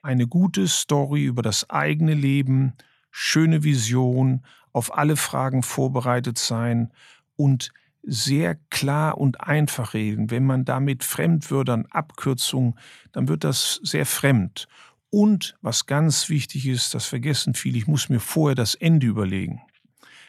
Eine 0.00 0.28
gute 0.28 0.68
Story 0.68 1.24
über 1.24 1.42
das 1.42 1.70
eigene 1.70 2.14
Leben, 2.14 2.74
schöne 3.10 3.64
Vision, 3.64 4.44
auf 4.72 4.96
alle 4.96 5.16
Fragen 5.16 5.64
vorbereitet 5.64 6.38
sein 6.38 6.92
und 7.34 7.72
sehr 8.06 8.56
klar 8.70 9.18
und 9.18 9.40
einfach 9.40 9.94
reden. 9.94 10.30
Wenn 10.30 10.44
man 10.44 10.64
damit 10.64 11.04
Fremdwörtern, 11.04 11.86
Abkürzungen, 11.90 12.74
dann 13.12 13.28
wird 13.28 13.44
das 13.44 13.80
sehr 13.82 14.06
fremd. 14.06 14.66
Und 15.10 15.56
was 15.62 15.86
ganz 15.86 16.28
wichtig 16.28 16.66
ist, 16.66 16.94
das 16.94 17.06
vergessen 17.06 17.54
viele, 17.54 17.78
ich 17.78 17.86
muss 17.86 18.08
mir 18.08 18.20
vorher 18.20 18.56
das 18.56 18.74
Ende 18.74 19.06
überlegen. 19.06 19.62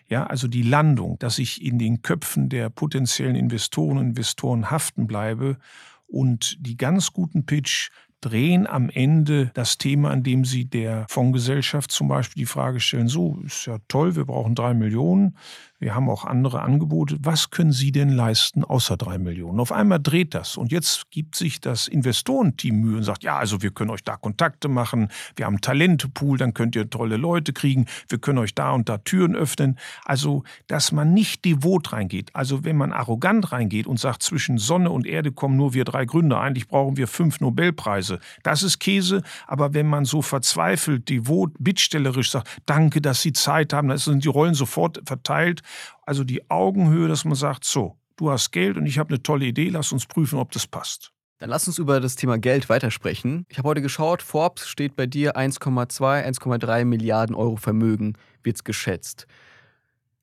Ja, 0.07 0.27
also 0.27 0.47
die 0.47 0.61
Landung, 0.61 1.17
dass 1.17 1.39
ich 1.39 1.63
in 1.63 1.79
den 1.79 2.03
Köpfen 2.03 2.49
der 2.49 2.69
potenziellen 2.69 3.35
Investoren 3.35 3.97
und 3.97 4.09
Investoren 4.09 4.69
haften 4.69 5.07
bleibe 5.07 5.57
und 6.05 6.57
die 6.59 6.77
ganz 6.77 7.11
guten 7.11 7.47
Pitch 7.47 7.89
drehen 8.21 8.65
am 8.65 8.89
Ende 8.89 9.51
das 9.53 9.77
Thema, 9.77 10.11
an 10.11 10.23
dem 10.23 10.45
sie 10.45 10.65
der 10.65 11.05
Fondsgesellschaft 11.09 11.91
zum 11.91 12.07
Beispiel 12.07 12.41
die 12.41 12.47
Frage 12.47 12.79
stellen, 12.79 13.07
so, 13.07 13.39
ist 13.45 13.65
ja 13.65 13.77
toll, 13.87 14.15
wir 14.15 14.25
brauchen 14.25 14.55
drei 14.55 14.73
Millionen, 14.73 15.37
wir 15.85 15.93
haben 15.93 16.09
auch 16.09 16.25
andere 16.25 16.63
Angebote. 16.63 17.15
Was 17.19 17.51
können 17.51 17.71
Sie 17.71 17.91
denn 17.91 18.09
leisten 18.09 18.63
außer 18.63 18.97
drei 18.97 19.19
Millionen? 19.19 19.59
Auf 19.59 19.71
einmal 19.71 19.99
dreht 19.99 20.33
das. 20.33 20.57
Und 20.57 20.71
jetzt 20.71 21.11
gibt 21.11 21.35
sich 21.35 21.61
das 21.61 21.87
Investorenteam 21.87 22.75
Mühe 22.81 22.97
und 22.97 23.03
sagt, 23.03 23.23
ja, 23.23 23.37
also 23.37 23.61
wir 23.61 23.69
können 23.69 23.91
euch 23.91 24.03
da 24.03 24.17
Kontakte 24.17 24.67
machen, 24.67 25.09
wir 25.35 25.45
haben 25.45 25.61
Talentepool, 25.61 26.39
dann 26.39 26.55
könnt 26.55 26.75
ihr 26.75 26.89
tolle 26.89 27.17
Leute 27.17 27.53
kriegen, 27.53 27.85
wir 28.09 28.17
können 28.17 28.39
euch 28.39 28.55
da 28.55 28.71
und 28.71 28.89
da 28.89 28.97
Türen 28.97 29.35
öffnen. 29.35 29.77
Also, 30.05 30.43
dass 30.65 30.91
man 30.91 31.13
nicht 31.13 31.45
devot 31.45 31.93
reingeht. 31.93 32.31
Also, 32.33 32.63
wenn 32.63 32.77
man 32.77 32.91
arrogant 32.91 33.51
reingeht 33.51 33.85
und 33.85 33.99
sagt, 33.99 34.23
zwischen 34.23 34.57
Sonne 34.57 34.89
und 34.89 35.05
Erde 35.05 35.31
kommen 35.31 35.55
nur 35.55 35.75
wir 35.75 35.85
drei 35.85 36.05
Gründer, 36.05 36.41
eigentlich 36.41 36.67
brauchen 36.67 36.97
wir 36.97 37.07
fünf 37.07 37.41
Nobelpreise. 37.41 38.19
Das 38.41 38.63
ist 38.63 38.79
Käse. 38.79 39.21
Aber 39.45 39.75
wenn 39.75 39.85
man 39.85 40.05
so 40.05 40.23
verzweifelt, 40.23 41.09
devot, 41.09 41.51
bittstellerisch 41.59 42.31
sagt, 42.31 42.47
danke, 42.65 43.01
dass 43.01 43.21
Sie 43.21 43.33
Zeit 43.33 43.71
haben, 43.71 43.89
dann 43.89 43.99
sind 43.99 44.23
die 44.23 44.29
Rollen 44.29 44.55
sofort 44.55 44.99
verteilt 45.05 45.61
also 46.03 46.23
die 46.23 46.49
Augenhöhe, 46.49 47.07
dass 47.07 47.25
man 47.25 47.35
sagt, 47.35 47.65
so, 47.65 47.97
du 48.15 48.31
hast 48.31 48.51
Geld 48.51 48.77
und 48.77 48.85
ich 48.85 48.97
habe 48.97 49.09
eine 49.09 49.23
tolle 49.23 49.45
Idee, 49.45 49.69
lass 49.69 49.91
uns 49.91 50.05
prüfen, 50.05 50.39
ob 50.39 50.51
das 50.51 50.67
passt. 50.67 51.11
Dann 51.39 51.49
lass 51.49 51.67
uns 51.67 51.77
über 51.79 51.99
das 51.99 52.15
Thema 52.15 52.37
Geld 52.37 52.69
weitersprechen. 52.69 53.45
Ich 53.49 53.57
habe 53.57 53.67
heute 53.67 53.81
geschaut, 53.81 54.21
Forbes 54.21 54.67
steht 54.69 54.95
bei 54.95 55.05
dir 55.05 55.35
1,2, 55.35 56.25
1,3 56.25 56.85
Milliarden 56.85 57.35
Euro 57.35 57.57
Vermögen, 57.57 58.17
wird 58.43 58.55
es 58.55 58.63
geschätzt. 58.63 59.27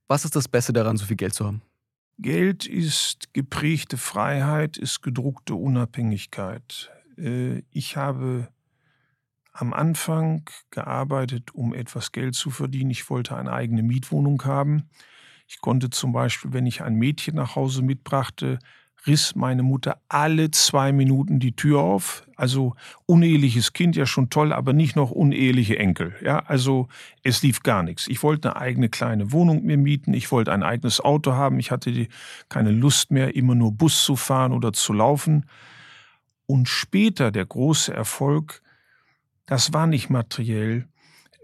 Was 0.09 0.25
ist 0.25 0.35
das 0.37 0.49
Beste 0.49 0.73
daran, 0.73 0.97
so 0.97 1.05
viel 1.05 1.17
Geld 1.17 1.35
zu 1.35 1.47
haben? 1.47 1.63
Geld 2.19 2.67
ist 2.67 3.35
geprägte 3.35 3.97
Freiheit, 3.97 4.77
ist 4.77 5.03
gedruckte 5.03 5.55
Unabhängigkeit. 5.55 6.91
Äh, 7.19 7.63
ich 7.71 7.97
habe 7.97 8.49
am 9.53 9.73
Anfang 9.73 10.49
gearbeitet, 10.71 11.55
um 11.55 11.75
etwas 11.75 12.13
Geld 12.13 12.35
zu 12.35 12.51
verdienen. 12.51 12.91
Ich 12.91 13.11
wollte 13.11 13.37
eine 13.37 13.53
eigene 13.53 13.83
Mietwohnung 13.83 14.45
haben. 14.45 14.89
Ich 15.53 15.61
konnte 15.61 15.91
zum 15.91 16.13
Beispiel, 16.13 16.55
wenn 16.55 16.65
ich 16.65 16.81
ein 16.81 16.95
Mädchen 16.95 17.35
nach 17.35 17.57
Hause 17.57 17.83
mitbrachte, 17.83 18.59
riss 19.07 19.35
meine 19.35 19.63
Mutter 19.63 20.01
alle 20.09 20.51
zwei 20.51 20.93
Minuten 20.93 21.41
die 21.41 21.55
Tür 21.55 21.81
auf. 21.81 22.27
Also 22.37 22.75
uneheliches 23.05 23.75
Kind 23.75 23.95
ja 23.95 24.07
schon 24.07 24.31
toll, 24.31 24.55
aber 24.55 24.73
nicht 24.73 24.97
noch 24.97 25.11
uneheliche 25.11 25.79
Enkel. 25.79 26.15
Ja, 26.25 26.39
also 26.39 26.89
es 27.23 27.43
lief 27.43 27.63
gar 27.63 27.83
nichts. 27.83 28.09
Ich 28.09 28.23
wollte 28.23 28.57
eine 28.57 28.63
eigene 28.63 28.89
kleine 28.89 29.31
Wohnung 29.31 29.63
mir 29.63 29.77
mieten. 29.77 30.15
Ich 30.15 30.33
wollte 30.33 30.53
ein 30.55 30.63
eigenes 30.63 31.03
Auto 31.03 31.35
haben. 31.35 31.59
Ich 31.59 31.71
hatte 31.71 32.09
keine 32.49 32.71
Lust 32.71 33.11
mehr, 33.11 33.37
immer 33.37 33.55
nur 33.55 33.73
Bus 33.73 34.05
zu 34.05 34.17
fahren 34.17 34.53
oder 34.53 34.73
zu 34.73 34.95
laufen. 34.95 35.45
Und 36.47 36.67
später 36.67 37.31
der 37.31 37.45
große 37.45 37.93
Erfolg, 37.93 38.63
das 39.45 39.75
war 39.75 39.87
nicht 39.87 40.09
materiell, 40.09 40.89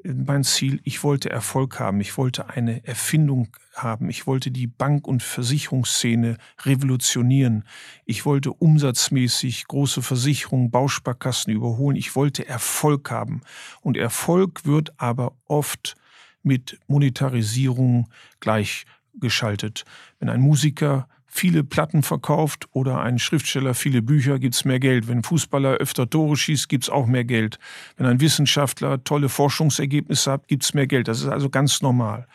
mein 0.05 0.45
Ziel, 0.45 0.81
ich 0.85 1.03
wollte 1.03 1.31
Erfolg 1.31 1.81
haben, 1.81 2.01
ich 2.01 2.17
wollte 2.17 2.49
eine 2.51 2.87
Erfindung 2.87 3.49
haben, 3.75 4.09
ich 4.11 4.27
wollte 4.27 4.51
die 4.51 4.67
Bank- 4.67 5.07
und 5.07 5.23
Versicherungsszene 5.23 6.37
revolutionieren, 6.63 7.65
ich 8.05 8.25
wollte 8.25 8.53
umsatzmäßig 8.53 9.67
große 9.67 10.03
Versicherungen, 10.03 10.71
Bausparkassen 10.71 11.53
überholen, 11.53 11.97
ich 11.97 12.15
wollte 12.15 12.47
Erfolg 12.47 13.11
haben. 13.11 13.43
Und 13.81 13.97
Erfolg 13.97 14.65
wird 14.65 14.93
aber 14.99 15.37
oft 15.47 15.97
mit 16.43 16.79
Monetarisierung 16.87 18.09
gleichgeschaltet. 18.41 19.85
Wenn 20.19 20.29
ein 20.29 20.41
Musiker 20.41 21.09
viele 21.29 21.63
Platten 21.63 22.03
verkauft 22.03 22.67
oder 22.73 23.01
ein 23.01 23.19
Schriftsteller 23.19 23.75
viele 23.75 24.03
Bücher, 24.03 24.39
gibt 24.39 24.55
es 24.55 24.65
mehr 24.65 24.81
Geld. 24.81 25.07
Wenn 25.07 25.19
ein 25.19 25.25
Fußballer 25.25 25.75
öfter 25.75 26.09
Tore 26.09 26.37
schießt, 26.37 26.69
gibt 26.69 26.85
es 26.85 26.91
auch 26.91 27.07
mehr 27.07 27.25
Geld. 27.25 27.59
Wenn 27.97 28.07
ein 28.07 28.21
Wissenschaftler 28.21 29.05
tolle 29.05 29.29
Forschungsergebnisse 29.29 30.33
hat, 30.33 30.49
gibt 30.49 30.65
es 30.65 30.75
mehr 30.75 30.87
Geld. 30.87 31.07
Das 31.07 31.21
ist 31.21 31.29
also 31.29 31.51
ganz 31.51 31.83
normal. 31.83 32.27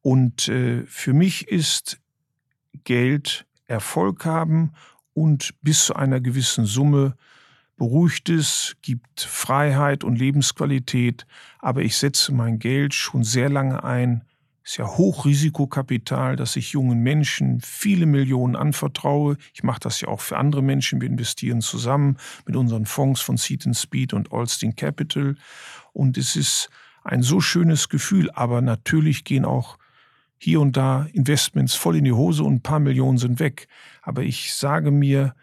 Und 0.00 0.48
äh, 0.48 0.84
für 0.86 1.12
mich 1.12 1.48
ist 1.48 2.00
Geld 2.84 3.46
Erfolg 3.66 4.24
haben 4.24 4.72
und 5.12 5.54
bis 5.62 5.86
zu 5.86 5.96
einer 5.96 6.20
gewissen 6.20 6.64
Summe 6.64 7.16
beruhigt 7.76 8.28
es, 8.28 8.76
gibt 8.82 9.20
Freiheit 9.20 10.04
und 10.04 10.16
Lebensqualität. 10.16 11.26
Aber 11.58 11.82
ich 11.82 11.96
setze 11.96 12.32
mein 12.32 12.58
Geld 12.58 12.94
schon 12.94 13.24
sehr 13.24 13.48
lange 13.48 13.82
ein 13.84 14.24
ist 14.70 14.76
ja 14.76 14.86
Hochrisikokapital, 14.86 16.36
dass 16.36 16.54
ich 16.54 16.70
jungen 16.70 17.00
Menschen 17.00 17.60
viele 17.60 18.06
Millionen 18.06 18.54
anvertraue. 18.54 19.36
Ich 19.52 19.64
mache 19.64 19.80
das 19.80 20.00
ja 20.00 20.06
auch 20.06 20.20
für 20.20 20.36
andere 20.36 20.62
Menschen. 20.62 21.00
Wir 21.00 21.08
investieren 21.08 21.60
zusammen 21.60 22.18
mit 22.46 22.54
unseren 22.54 22.86
Fonds 22.86 23.20
von 23.20 23.36
Seed 23.36 23.66
and 23.66 23.76
Speed 23.76 24.12
und 24.12 24.32
Alstin 24.32 24.76
Capital. 24.76 25.34
Und 25.92 26.16
es 26.16 26.36
ist 26.36 26.70
ein 27.02 27.24
so 27.24 27.40
schönes 27.40 27.88
Gefühl. 27.88 28.30
Aber 28.30 28.60
natürlich 28.60 29.24
gehen 29.24 29.44
auch 29.44 29.76
hier 30.38 30.60
und 30.60 30.76
da 30.76 31.08
Investments 31.14 31.74
voll 31.74 31.96
in 31.96 32.04
die 32.04 32.12
Hose 32.12 32.44
und 32.44 32.54
ein 32.54 32.62
paar 32.62 32.78
Millionen 32.78 33.18
sind 33.18 33.40
weg. 33.40 33.66
Aber 34.02 34.22
ich 34.22 34.54
sage 34.54 34.92
mir, 34.92 35.34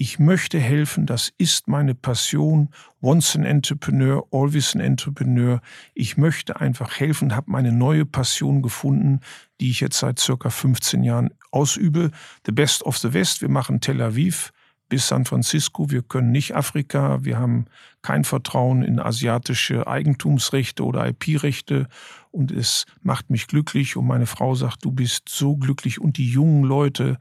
ich 0.00 0.18
möchte 0.18 0.58
helfen, 0.58 1.04
das 1.04 1.30
ist 1.36 1.68
meine 1.68 1.94
Passion. 1.94 2.70
Once 3.02 3.36
an 3.36 3.44
Entrepreneur, 3.44 4.26
always 4.32 4.74
an 4.74 4.80
Entrepreneur. 4.80 5.60
Ich 5.92 6.16
möchte 6.16 6.58
einfach 6.58 6.98
helfen, 6.98 7.36
habe 7.36 7.50
meine 7.50 7.70
neue 7.70 8.06
Passion 8.06 8.62
gefunden, 8.62 9.20
die 9.60 9.68
ich 9.70 9.80
jetzt 9.80 9.98
seit 9.98 10.18
circa 10.18 10.48
15 10.48 11.04
Jahren 11.04 11.34
ausübe. 11.50 12.12
The 12.46 12.52
Best 12.52 12.82
of 12.84 12.96
the 12.96 13.12
West. 13.12 13.42
Wir 13.42 13.50
machen 13.50 13.82
Tel 13.82 14.00
Aviv 14.00 14.54
bis 14.88 15.06
San 15.06 15.26
Francisco. 15.26 15.90
Wir 15.90 16.00
können 16.00 16.30
nicht 16.30 16.56
Afrika. 16.56 17.22
Wir 17.22 17.38
haben 17.38 17.66
kein 18.02 18.24
Vertrauen 18.24 18.82
in 18.82 18.98
asiatische 18.98 19.86
Eigentumsrechte 19.86 20.84
oder 20.84 21.06
IP-Rechte 21.08 21.88
und 22.32 22.52
es 22.52 22.86
macht 23.02 23.30
mich 23.30 23.48
glücklich 23.48 23.96
und 23.96 24.06
meine 24.06 24.26
Frau 24.26 24.54
sagt, 24.54 24.84
du 24.84 24.92
bist 24.92 25.28
so 25.28 25.56
glücklich 25.56 26.00
und 26.00 26.16
die 26.16 26.30
jungen 26.30 26.62
Leute, 26.62 27.18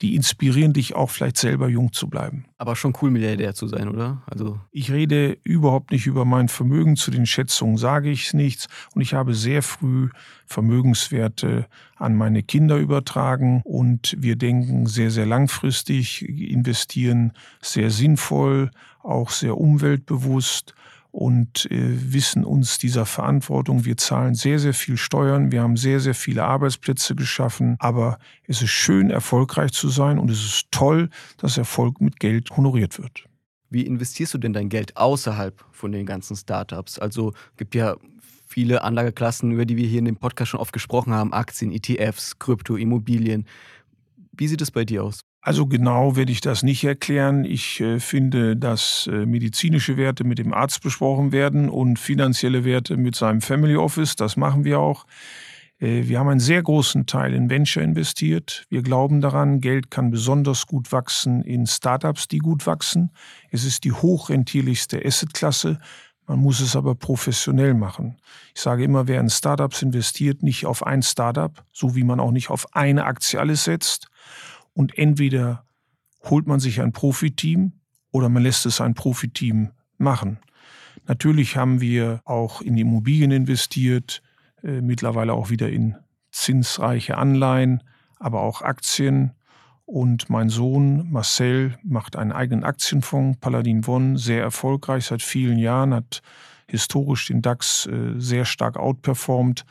die 0.00 0.14
inspirieren 0.14 0.72
dich 0.72 0.94
auch 0.94 1.10
vielleicht 1.10 1.36
selber 1.36 1.68
jung 1.68 1.92
zu 1.92 2.08
bleiben. 2.08 2.46
Aber 2.58 2.74
schon 2.74 2.94
cool 3.00 3.10
Milliardär 3.10 3.54
zu 3.54 3.68
sein, 3.68 3.88
oder? 3.88 4.22
Also 4.26 4.58
ich 4.70 4.90
rede 4.90 5.36
überhaupt 5.42 5.90
nicht 5.90 6.06
über 6.06 6.24
mein 6.24 6.48
Vermögen, 6.48 6.96
zu 6.96 7.10
den 7.10 7.26
Schätzungen 7.26 7.76
sage 7.76 8.10
ich 8.10 8.32
nichts 8.32 8.66
und 8.94 9.02
ich 9.02 9.14
habe 9.14 9.34
sehr 9.34 9.62
früh 9.62 10.08
Vermögenswerte 10.46 11.66
an 11.96 12.14
meine 12.14 12.42
Kinder 12.42 12.76
übertragen 12.78 13.60
und 13.64 14.14
wir 14.18 14.36
denken 14.36 14.86
sehr 14.86 15.10
sehr 15.10 15.26
langfristig, 15.26 16.26
investieren 16.26 17.32
sehr 17.60 17.90
sinnvoll, 17.90 18.70
auch 19.06 19.30
sehr 19.30 19.56
umweltbewusst 19.58 20.74
und 21.16 21.70
äh, 21.70 22.12
wissen 22.12 22.44
uns 22.44 22.78
dieser 22.78 23.06
Verantwortung. 23.06 23.86
Wir 23.86 23.96
zahlen 23.96 24.34
sehr, 24.34 24.58
sehr 24.58 24.74
viel 24.74 24.98
Steuern, 24.98 25.50
wir 25.50 25.62
haben 25.62 25.78
sehr, 25.78 25.98
sehr 26.00 26.14
viele 26.14 26.44
Arbeitsplätze 26.44 27.14
geschaffen, 27.14 27.76
aber 27.78 28.18
es 28.46 28.60
ist 28.60 28.70
schön, 28.70 29.08
erfolgreich 29.08 29.72
zu 29.72 29.88
sein 29.88 30.18
und 30.18 30.30
es 30.30 30.44
ist 30.44 30.66
toll, 30.70 31.08
dass 31.38 31.56
Erfolg 31.56 32.02
mit 32.02 32.20
Geld 32.20 32.50
honoriert 32.54 32.98
wird. 32.98 33.24
Wie 33.70 33.86
investierst 33.86 34.34
du 34.34 34.38
denn 34.38 34.52
dein 34.52 34.68
Geld 34.68 34.96
außerhalb 34.96 35.64
von 35.72 35.90
den 35.90 36.04
ganzen 36.04 36.36
Startups? 36.36 36.98
Also 36.98 37.32
gibt 37.56 37.74
ja 37.74 37.96
viele 38.46 38.82
Anlageklassen, 38.82 39.50
über 39.50 39.64
die 39.64 39.76
wir 39.76 39.88
hier 39.88 39.98
in 40.00 40.04
dem 40.04 40.16
Podcast 40.16 40.50
schon 40.50 40.60
oft 40.60 40.72
gesprochen 40.72 41.14
haben, 41.14 41.32
Aktien, 41.32 41.72
ETFs, 41.72 42.38
Krypto, 42.38 42.76
Immobilien. 42.76 43.46
Wie 44.32 44.48
sieht 44.48 44.60
es 44.60 44.70
bei 44.70 44.84
dir 44.84 45.02
aus? 45.02 45.25
Also 45.46 45.68
genau 45.68 46.16
werde 46.16 46.32
ich 46.32 46.40
das 46.40 46.64
nicht 46.64 46.82
erklären. 46.82 47.44
Ich 47.44 47.80
äh, 47.80 48.00
finde, 48.00 48.56
dass 48.56 49.06
äh, 49.06 49.26
medizinische 49.26 49.96
Werte 49.96 50.24
mit 50.24 50.40
dem 50.40 50.52
Arzt 50.52 50.82
besprochen 50.82 51.30
werden 51.30 51.68
und 51.68 52.00
finanzielle 52.00 52.64
Werte 52.64 52.96
mit 52.96 53.14
seinem 53.14 53.40
Family 53.40 53.76
Office. 53.76 54.16
Das 54.16 54.36
machen 54.36 54.64
wir 54.64 54.80
auch. 54.80 55.06
Äh, 55.78 56.08
wir 56.08 56.18
haben 56.18 56.30
einen 56.30 56.40
sehr 56.40 56.64
großen 56.64 57.06
Teil 57.06 57.32
in 57.32 57.48
Venture 57.48 57.84
investiert. 57.84 58.66
Wir 58.70 58.82
glauben 58.82 59.20
daran, 59.20 59.60
Geld 59.60 59.88
kann 59.88 60.10
besonders 60.10 60.66
gut 60.66 60.90
wachsen 60.90 61.44
in 61.44 61.68
Startups, 61.68 62.26
die 62.26 62.38
gut 62.38 62.66
wachsen. 62.66 63.12
Es 63.52 63.64
ist 63.64 63.84
die 63.84 63.92
hochrentierlichste 63.92 65.00
Assetklasse. 65.06 65.78
Man 66.26 66.40
muss 66.40 66.58
es 66.58 66.74
aber 66.74 66.96
professionell 66.96 67.74
machen. 67.74 68.16
Ich 68.52 68.62
sage 68.62 68.82
immer, 68.82 69.06
wer 69.06 69.20
in 69.20 69.30
Startups 69.30 69.80
investiert, 69.82 70.42
nicht 70.42 70.66
auf 70.66 70.84
ein 70.84 71.02
Startup, 71.02 71.64
so 71.72 71.94
wie 71.94 72.02
man 72.02 72.18
auch 72.18 72.32
nicht 72.32 72.50
auf 72.50 72.74
eine 72.74 73.04
Aktie 73.04 73.38
alles 73.38 73.62
setzt 73.62 74.10
und 74.76 74.98
entweder 74.98 75.64
holt 76.22 76.46
man 76.46 76.60
sich 76.60 76.82
ein 76.82 76.92
Profiteam 76.92 77.72
oder 78.12 78.28
man 78.28 78.42
lässt 78.42 78.66
es 78.66 78.80
ein 78.80 78.94
Profiteam 78.94 79.72
machen. 79.96 80.38
Natürlich 81.06 81.56
haben 81.56 81.80
wir 81.80 82.20
auch 82.24 82.60
in 82.60 82.76
Immobilien 82.76 83.30
investiert, 83.30 84.22
äh, 84.62 84.82
mittlerweile 84.82 85.32
auch 85.32 85.48
wieder 85.48 85.70
in 85.70 85.96
zinsreiche 86.30 87.16
Anleihen, 87.16 87.82
aber 88.18 88.42
auch 88.42 88.60
Aktien. 88.60 89.32
Und 89.86 90.28
mein 90.28 90.50
Sohn 90.50 91.10
Marcel 91.10 91.78
macht 91.82 92.16
einen 92.16 92.32
eigenen 92.32 92.64
Aktienfonds, 92.64 93.38
Paladin 93.40 93.84
One, 93.86 94.18
sehr 94.18 94.42
erfolgreich 94.42 95.06
seit 95.06 95.22
vielen 95.22 95.58
Jahren, 95.58 95.94
hat 95.94 96.20
historisch 96.68 97.28
den 97.28 97.40
DAX 97.40 97.86
äh, 97.86 98.14
sehr 98.18 98.44
stark 98.44 98.76
outperformt. 98.76 99.64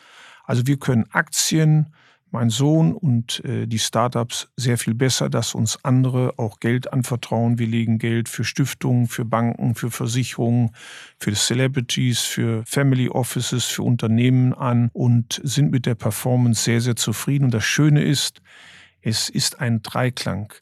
Also 0.46 0.66
wir 0.66 0.78
können 0.78 1.06
Aktien, 1.12 1.94
mein 2.36 2.50
Sohn 2.50 2.94
und 2.94 3.44
äh, 3.46 3.66
die 3.66 3.80
Startups 3.80 4.50
sehr 4.58 4.78
viel 4.78 4.94
besser, 4.94 5.30
dass 5.30 5.56
uns 5.56 5.84
andere 5.84 6.34
auch 6.38 6.60
Geld 6.60 6.92
anvertrauen. 6.92 7.58
Wir 7.60 7.68
legen 7.68 7.98
Geld 7.98 8.28
für 8.28 8.44
Stiftungen, 8.44 9.08
für 9.08 9.24
Banken, 9.24 9.74
für 9.76 9.90
Versicherungen, 9.90 10.72
für 11.18 11.34
Celebrities, 11.34 12.20
für 12.20 12.64
Family 12.66 13.08
Offices, 13.10 13.66
für 13.66 13.84
Unternehmen 13.84 14.54
an 14.54 14.90
und 14.92 15.40
sind 15.44 15.72
mit 15.72 15.86
der 15.86 15.96
Performance 15.96 16.64
sehr, 16.64 16.82
sehr 16.82 16.98
zufrieden. 16.98 17.46
Und 17.46 17.54
das 17.54 17.64
Schöne 17.64 18.04
ist, 18.04 18.42
es 19.02 19.30
ist 19.30 19.62
ein 19.62 19.82
Dreiklang. 19.82 20.54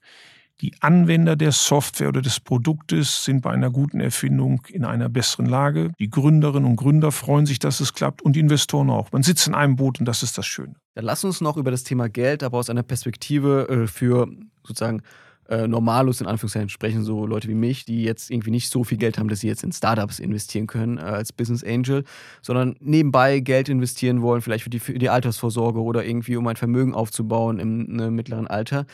Die 0.61 0.73
Anwender 0.81 1.35
der 1.35 1.51
Software 1.51 2.09
oder 2.09 2.21
des 2.21 2.39
Produktes 2.39 3.25
sind 3.25 3.41
bei 3.41 3.51
einer 3.51 3.69
guten 3.69 3.99
Erfindung 3.99 4.61
in 4.69 4.85
einer 4.85 5.09
besseren 5.09 5.45
Lage. 5.45 5.91
Die 5.99 6.09
Gründerinnen 6.09 6.69
und 6.69 6.75
Gründer 6.75 7.11
freuen 7.11 7.45
sich, 7.45 7.59
dass 7.59 7.79
es 7.79 7.93
klappt 7.93 8.21
und 8.21 8.35
die 8.35 8.39
Investoren 8.39 8.89
auch. 8.89 9.11
Man 9.11 9.23
sitzt 9.23 9.47
in 9.47 9.55
einem 9.55 9.75
Boot 9.75 9.99
und 9.99 10.05
das 10.05 10.23
ist 10.23 10.37
das 10.37 10.45
Schöne. 10.45 10.75
Dann 10.95 11.05
lass 11.05 11.23
uns 11.23 11.41
noch 11.41 11.57
über 11.57 11.71
das 11.71 11.83
Thema 11.83 12.07
Geld, 12.07 12.43
aber 12.43 12.59
aus 12.59 12.69
einer 12.69 12.83
Perspektive 12.83 13.67
äh, 13.67 13.87
für 13.87 14.27
sozusagen 14.63 15.01
äh, 15.49 15.67
Normalos 15.67 16.21
in 16.21 16.27
Anführungszeichen 16.27 16.69
sprechen, 16.69 17.03
so 17.03 17.25
Leute 17.25 17.47
wie 17.49 17.55
mich, 17.55 17.83
die 17.83 18.03
jetzt 18.03 18.31
irgendwie 18.31 18.51
nicht 18.51 18.69
so 18.69 18.83
viel 18.83 18.97
Geld 18.97 19.17
haben, 19.17 19.27
dass 19.27 19.41
sie 19.41 19.47
jetzt 19.47 19.63
in 19.63 19.71
Startups 19.73 20.19
investieren 20.19 20.67
können 20.67 20.97
äh, 20.97 21.01
als 21.01 21.33
Business 21.33 21.63
Angel, 21.63 22.05
sondern 22.41 22.75
nebenbei 22.79 23.39
Geld 23.39 23.67
investieren 23.67 24.21
wollen, 24.21 24.41
vielleicht 24.41 24.63
für 24.63 24.69
die, 24.69 24.79
für 24.79 24.93
die 24.93 25.09
Altersvorsorge 25.09 25.81
oder 25.81 26.05
irgendwie 26.05 26.37
um 26.37 26.47
ein 26.47 26.55
Vermögen 26.55 26.93
aufzubauen 26.93 27.59
im 27.59 27.83
ne, 27.93 28.09
mittleren 28.09 28.47
Alter. 28.47 28.85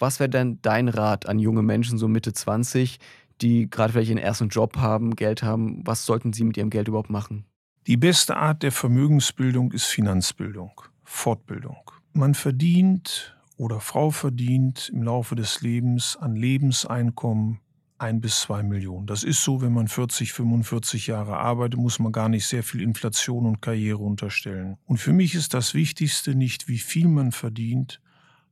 Was 0.00 0.18
wäre 0.18 0.30
denn 0.30 0.58
dein 0.62 0.88
Rat 0.88 1.28
an 1.28 1.38
junge 1.38 1.62
Menschen, 1.62 1.98
so 1.98 2.08
Mitte 2.08 2.32
20, 2.32 2.98
die 3.42 3.68
gerade 3.68 3.92
vielleicht 3.92 4.08
ihren 4.08 4.18
ersten 4.18 4.48
Job 4.48 4.78
haben, 4.78 5.14
Geld 5.14 5.42
haben? 5.42 5.82
Was 5.84 6.06
sollten 6.06 6.32
sie 6.32 6.44
mit 6.44 6.56
ihrem 6.56 6.70
Geld 6.70 6.88
überhaupt 6.88 7.10
machen? 7.10 7.44
Die 7.86 7.98
beste 7.98 8.36
Art 8.36 8.62
der 8.62 8.72
Vermögensbildung 8.72 9.72
ist 9.72 9.84
Finanzbildung, 9.84 10.72
Fortbildung. 11.04 11.90
Man 12.14 12.34
verdient 12.34 13.36
oder 13.56 13.80
Frau 13.80 14.10
verdient 14.10 14.90
im 14.92 15.02
Laufe 15.02 15.34
des 15.34 15.60
Lebens 15.60 16.16
an 16.16 16.34
Lebenseinkommen 16.34 17.60
ein 17.98 18.22
bis 18.22 18.40
zwei 18.40 18.62
Millionen. 18.62 19.06
Das 19.06 19.22
ist 19.22 19.44
so, 19.44 19.60
wenn 19.60 19.74
man 19.74 19.86
40, 19.86 20.32
45 20.32 21.08
Jahre 21.08 21.36
arbeitet, 21.36 21.78
muss 21.78 21.98
man 21.98 22.12
gar 22.12 22.30
nicht 22.30 22.46
sehr 22.46 22.62
viel 22.62 22.80
Inflation 22.80 23.44
und 23.44 23.60
Karriere 23.60 23.98
unterstellen. 23.98 24.78
Und 24.86 24.96
für 24.96 25.12
mich 25.12 25.34
ist 25.34 25.52
das 25.52 25.74
Wichtigste 25.74 26.34
nicht, 26.34 26.68
wie 26.68 26.78
viel 26.78 27.08
man 27.08 27.32
verdient, 27.32 28.00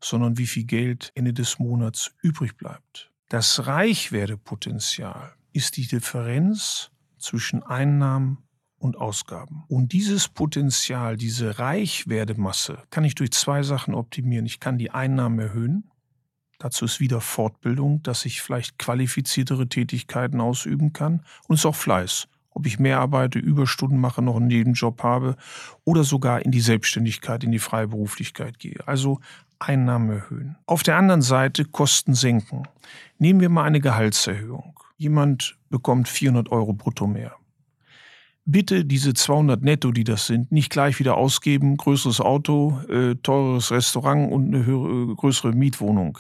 sondern 0.03 0.39
wie 0.39 0.47
viel 0.47 0.65
Geld 0.65 1.13
Ende 1.15 1.33
des 1.33 1.59
Monats 1.59 2.13
übrig 2.23 2.57
bleibt. 2.57 3.11
Das 3.29 3.67
Reichwerdepotenzial 3.67 5.35
ist 5.53 5.77
die 5.77 5.87
Differenz 5.87 6.91
zwischen 7.19 7.63
Einnahmen 7.63 8.39
und 8.79 8.97
Ausgaben. 8.97 9.65
Und 9.69 9.93
dieses 9.93 10.29
Potenzial, 10.29 11.17
diese 11.17 11.59
Reichwerdemasse, 11.59 12.83
kann 12.91 13.05
ich 13.05 13.15
durch 13.15 13.33
zwei 13.33 13.63
Sachen 13.63 13.95
optimieren. 13.95 14.47
Ich 14.47 14.61
kann 14.61 14.79
die 14.79 14.91
Einnahmen 14.91 15.39
erhöhen. 15.39 15.91
Dazu 16.59 16.85
ist 16.85 17.01
wieder 17.01 17.21
Fortbildung, 17.21 18.03
dass 18.03 18.25
ich 18.25 18.41
vielleicht 18.41 18.79
qualifiziertere 18.79 19.69
Tätigkeiten 19.69 20.41
ausüben 20.41 20.93
kann. 20.93 21.25
Und 21.47 21.55
es 21.55 21.61
ist 21.61 21.67
auch 21.67 21.77
Fleiß. 21.77 22.29
Ob 22.51 22.67
ich 22.67 22.81
mehr 22.81 22.99
arbeite, 22.99 23.39
Überstunden 23.39 24.01
mache, 24.01 24.23
noch 24.23 24.37
einen 24.37 24.49
Nebenjob 24.49 25.03
habe 25.03 25.37
oder 25.85 26.03
sogar 26.03 26.45
in 26.45 26.51
die 26.51 26.61
Selbstständigkeit, 26.61 27.45
in 27.45 27.53
die 27.53 27.61
Freiberuflichkeit 27.61 28.59
gehe. 28.59 28.81
Also 28.87 29.21
Einnahmen 29.59 30.11
erhöhen. 30.11 30.57
Auf 30.67 30.83
der 30.83 30.97
anderen 30.97 31.23
Seite 31.23 31.65
Kosten 31.65 32.15
senken. 32.15 32.63
Nehmen 33.19 33.41
wir 33.41 33.49
mal 33.49 33.65
eine 33.65 33.81
Gehaltserhöhung. 33.81 34.79
Jemand 34.97 35.57
bekommt 35.71 36.09
400 36.09 36.51
Euro 36.51 36.73
brutto 36.73 37.07
mehr. 37.07 37.35
Bitte 38.45 38.85
diese 38.85 39.13
200 39.13 39.63
netto, 39.63 39.93
die 39.93 40.05
das 40.05 40.27
sind, 40.27 40.51
nicht 40.51 40.71
gleich 40.71 40.99
wieder 40.99 41.17
ausgeben. 41.17 41.77
Größeres 41.77 42.21
Auto, 42.21 42.81
äh, 42.89 43.15
teures 43.17 43.71
Restaurant 43.71 44.33
und 44.33 44.55
eine 44.55 44.65
höhere, 44.65 45.15
größere 45.15 45.53
Mietwohnung. 45.53 46.19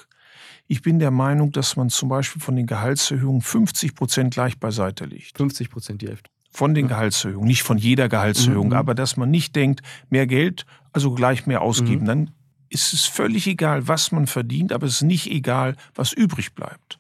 Ich 0.67 0.83
bin 0.83 0.99
der 0.99 1.11
Meinung, 1.11 1.53
dass 1.53 1.77
man 1.77 1.89
zum 1.89 2.11
Beispiel 2.11 2.43
von 2.43 2.55
den 2.55 2.67
Gehaltserhöhungen 2.67 3.41
50 3.41 3.95
Prozent 3.95 4.35
gleich 4.35 4.59
beiseite 4.61 5.07
legt. 5.07 5.39
50 5.39 5.71
Prozent 5.71 6.03
die 6.03 6.09
Hälfte. 6.09 6.31
Von 6.51 6.75
den 6.75 6.89
Gehaltserhöhungen, 6.89 7.47
nicht 7.47 7.63
von 7.63 7.79
jeder 7.79 8.09
Gehaltserhöhung, 8.09 8.69
mhm. 8.69 8.73
aber 8.75 8.95
dass 8.95 9.17
man 9.17 9.31
nicht 9.31 9.57
denkt, 9.57 9.81
mehr 10.11 10.27
Geld, 10.27 10.67
also 10.93 11.15
gleich 11.15 11.47
mehr 11.47 11.63
ausgeben. 11.63 12.03
Mhm. 12.03 12.07
Dann 12.07 12.31
ist 12.71 12.93
es 12.93 13.05
völlig 13.07 13.47
egal, 13.47 13.89
was 13.89 14.13
man 14.13 14.27
verdient, 14.27 14.73
aber 14.73 14.87
es 14.87 14.97
ist 14.97 15.03
nicht 15.03 15.31
egal, 15.31 15.77
was 15.95 16.13
übrig 16.13 16.55
bleibt. 16.55 16.99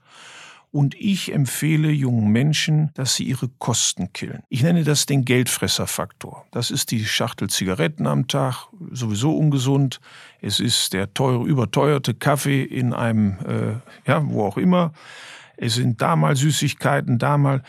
Und 0.70 0.94
ich 0.94 1.32
empfehle 1.32 1.90
jungen 1.90 2.30
Menschen, 2.30 2.90
dass 2.94 3.14
sie 3.14 3.24
ihre 3.24 3.48
Kosten 3.58 4.12
killen. 4.12 4.42
Ich 4.50 4.62
nenne 4.62 4.84
das 4.84 5.06
den 5.06 5.24
Geldfresserfaktor. 5.24 6.44
Das 6.50 6.70
ist 6.70 6.90
die 6.90 7.06
Schachtel 7.06 7.48
Zigaretten 7.48 8.06
am 8.06 8.28
Tag, 8.28 8.66
sowieso 8.90 9.34
ungesund. 9.34 10.00
Es 10.42 10.60
ist 10.60 10.92
der 10.92 11.14
teure, 11.14 11.46
überteuerte 11.46 12.12
Kaffee 12.12 12.62
in 12.62 12.92
einem, 12.92 13.38
äh, 13.46 14.08
ja, 14.08 14.22
wo 14.28 14.44
auch 14.44 14.58
immer. 14.58 14.92
Es 15.56 15.74
sind 15.74 16.02
da 16.02 16.16
mal 16.16 16.36
Süßigkeiten, 16.36 17.18
da 17.18 17.38
mal. 17.38 17.62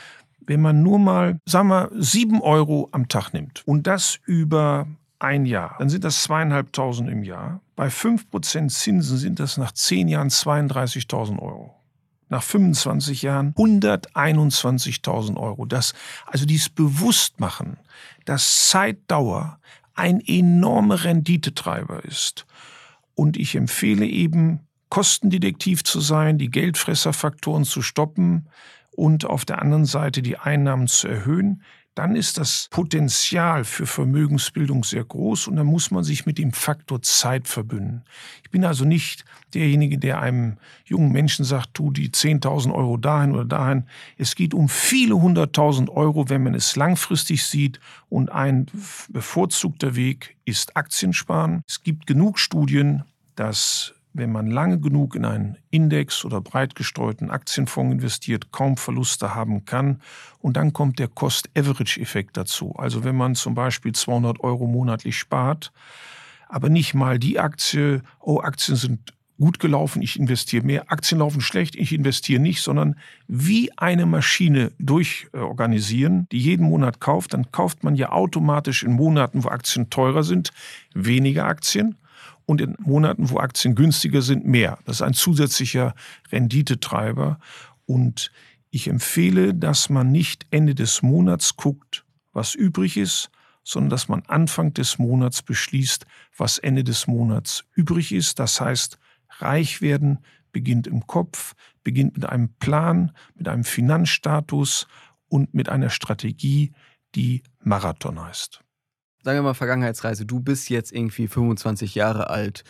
Wenn 0.45 0.61
man 0.61 0.81
nur 0.81 0.99
mal, 0.99 1.39
sagen 1.45 1.69
wir, 1.69 1.91
sieben 1.93 2.41
Euro 2.41 2.89
am 2.91 3.07
Tag 3.07 3.33
nimmt 3.33 3.61
und 3.65 3.85
das 3.87 4.19
über 4.25 4.87
ein 5.19 5.45
Jahr, 5.45 5.75
dann 5.79 5.89
sind 5.89 6.03
das 6.03 6.23
zweieinhalbtausend 6.23 7.09
im 7.09 7.23
Jahr. 7.23 7.61
Bei 7.75 7.89
fünf 7.89 8.29
Prozent 8.29 8.71
Zinsen 8.71 9.17
sind 9.17 9.39
das 9.39 9.57
nach 9.57 9.73
zehn 9.73 10.07
Jahren 10.07 10.29
32.000 10.29 11.39
Euro. 11.39 11.75
Nach 12.29 12.43
25 12.43 13.23
Jahren 13.23 13.53
121.000 13.55 15.37
Euro. 15.37 15.65
Das, 15.65 15.93
also 16.25 16.45
dieses 16.45 16.69
Bewusstmachen, 16.69 17.77
dass 18.25 18.69
Zeitdauer 18.69 19.59
ein 19.95 20.21
enormer 20.21 21.03
Renditetreiber 21.03 22.05
ist. 22.05 22.45
Und 23.15 23.35
ich 23.35 23.55
empfehle 23.55 24.05
eben, 24.05 24.67
kostendetektiv 24.89 25.83
zu 25.83 25.99
sein, 25.99 26.37
die 26.37 26.49
Geldfresserfaktoren 26.49 27.63
zu 27.63 27.81
stoppen 27.81 28.47
und 28.91 29.25
auf 29.25 29.45
der 29.45 29.61
anderen 29.61 29.85
Seite 29.85 30.21
die 30.21 30.37
Einnahmen 30.37 30.87
zu 30.87 31.07
erhöhen 31.07 31.63
dann 31.99 32.15
ist 32.15 32.37
das 32.37 32.69
Potenzial 32.71 33.65
für 33.65 33.85
Vermögensbildung 33.85 34.85
sehr 34.85 35.03
groß 35.03 35.49
und 35.49 35.57
dann 35.57 35.65
muss 35.65 35.91
man 35.91 36.05
sich 36.05 36.25
mit 36.25 36.37
dem 36.37 36.53
Faktor 36.53 37.01
Zeit 37.01 37.45
verbünden. 37.45 38.05
Ich 38.41 38.51
bin 38.51 38.63
also 38.63 38.85
nicht 38.85 39.25
derjenige, 39.53 39.97
der 39.97 40.21
einem 40.21 40.55
jungen 40.85 41.11
Menschen 41.11 41.43
sagt, 41.43 41.73
tu 41.73 41.91
die 41.91 42.07
10.000 42.07 42.73
Euro 42.73 42.95
dahin 42.95 43.33
oder 43.33 43.43
dahin. 43.43 43.83
Es 44.17 44.35
geht 44.35 44.53
um 44.53 44.69
viele 44.69 45.19
hunderttausend 45.19 45.89
Euro, 45.89 46.29
wenn 46.29 46.41
man 46.41 46.55
es 46.55 46.77
langfristig 46.77 47.43
sieht 47.43 47.81
und 48.07 48.31
ein 48.31 48.67
bevorzugter 49.09 49.97
Weg 49.97 50.37
ist 50.45 50.77
Aktiensparen. 50.77 51.63
Es 51.67 51.83
gibt 51.83 52.07
genug 52.07 52.39
Studien, 52.39 53.03
dass 53.35 53.93
wenn 54.19 54.31
man 54.31 54.47
lange 54.47 54.79
genug 54.79 55.15
in 55.15 55.25
einen 55.25 55.57
Index 55.69 56.23
oder 56.25 56.41
breit 56.41 56.75
gestreuten 56.75 57.31
Aktienfonds 57.31 57.93
investiert, 57.93 58.51
kaum 58.51 58.77
Verluste 58.77 59.33
haben 59.33 59.65
kann. 59.65 60.01
Und 60.39 60.57
dann 60.57 60.73
kommt 60.73 60.99
der 60.99 61.07
Cost-Average-Effekt 61.07 62.37
dazu. 62.37 62.75
Also 62.77 63.03
wenn 63.03 63.15
man 63.15 63.35
zum 63.35 63.55
Beispiel 63.55 63.93
200 63.93 64.41
Euro 64.41 64.67
monatlich 64.67 65.17
spart, 65.17 65.71
aber 66.47 66.69
nicht 66.69 66.93
mal 66.93 67.19
die 67.19 67.39
Aktie, 67.39 68.01
oh, 68.19 68.39
Aktien 68.41 68.75
sind 68.75 69.13
gut 69.39 69.59
gelaufen, 69.59 70.01
ich 70.01 70.19
investiere 70.19 70.65
mehr, 70.65 70.91
Aktien 70.91 71.19
laufen 71.19 71.41
schlecht, 71.41 71.75
ich 71.75 71.93
investiere 71.93 72.41
nicht, 72.41 72.61
sondern 72.61 72.95
wie 73.27 73.71
eine 73.77 74.05
Maschine 74.05 74.71
durchorganisieren, 74.79 76.27
die 76.31 76.39
jeden 76.39 76.65
Monat 76.65 76.99
kauft, 76.99 77.33
dann 77.33 77.51
kauft 77.51 77.83
man 77.83 77.95
ja 77.95 78.11
automatisch 78.11 78.83
in 78.83 78.91
Monaten, 78.91 79.43
wo 79.43 79.47
Aktien 79.47 79.89
teurer 79.89 80.23
sind, 80.23 80.51
weniger 80.93 81.45
Aktien 81.45 81.95
und 82.49 82.61
in 82.61 82.75
Monaten, 82.79 83.29
wo 83.29 83.37
Aktien 83.37 83.75
günstiger 83.75 84.23
sind, 84.23 84.43
mehr. 84.43 84.79
Das 84.85 84.95
ist 84.95 85.01
ein 85.03 85.13
zusätzlicher 85.13 85.93
Renditetreiber. 86.31 87.37
Und 87.85 88.31
ich 88.71 88.87
empfehle, 88.87 89.53
dass 89.53 89.89
man 89.89 90.11
nicht 90.11 90.47
Ende 90.49 90.73
des 90.73 91.03
Monats 91.03 91.57
guckt, 91.57 92.05
was 92.33 92.55
übrig 92.55 92.97
ist, 92.97 93.29
sondern 93.63 93.91
dass 93.91 94.07
man 94.07 94.23
Anfang 94.25 94.73
des 94.73 94.97
Monats 94.97 95.43
beschließt, 95.43 96.07
was 96.35 96.57
Ende 96.57 96.83
des 96.83 97.05
Monats 97.05 97.65
übrig 97.75 98.11
ist. 98.11 98.39
Das 98.39 98.59
heißt, 98.59 98.97
reich 99.37 99.83
werden 99.83 100.17
beginnt 100.51 100.87
im 100.87 101.05
Kopf, 101.05 101.53
beginnt 101.83 102.15
mit 102.15 102.25
einem 102.25 102.49
Plan, 102.55 103.11
mit 103.35 103.47
einem 103.47 103.63
Finanzstatus 103.63 104.87
und 105.27 105.53
mit 105.53 105.69
einer 105.69 105.91
Strategie, 105.91 106.73
die 107.13 107.43
Marathon 107.59 108.19
heißt 108.19 108.63
sagen 109.23 109.37
wir 109.37 109.43
mal 109.43 109.53
Vergangenheitsreise, 109.53 110.25
du 110.25 110.39
bist 110.39 110.69
jetzt 110.69 110.91
irgendwie 110.91 111.27
25 111.27 111.95
Jahre 111.95 112.29
alt, 112.29 112.63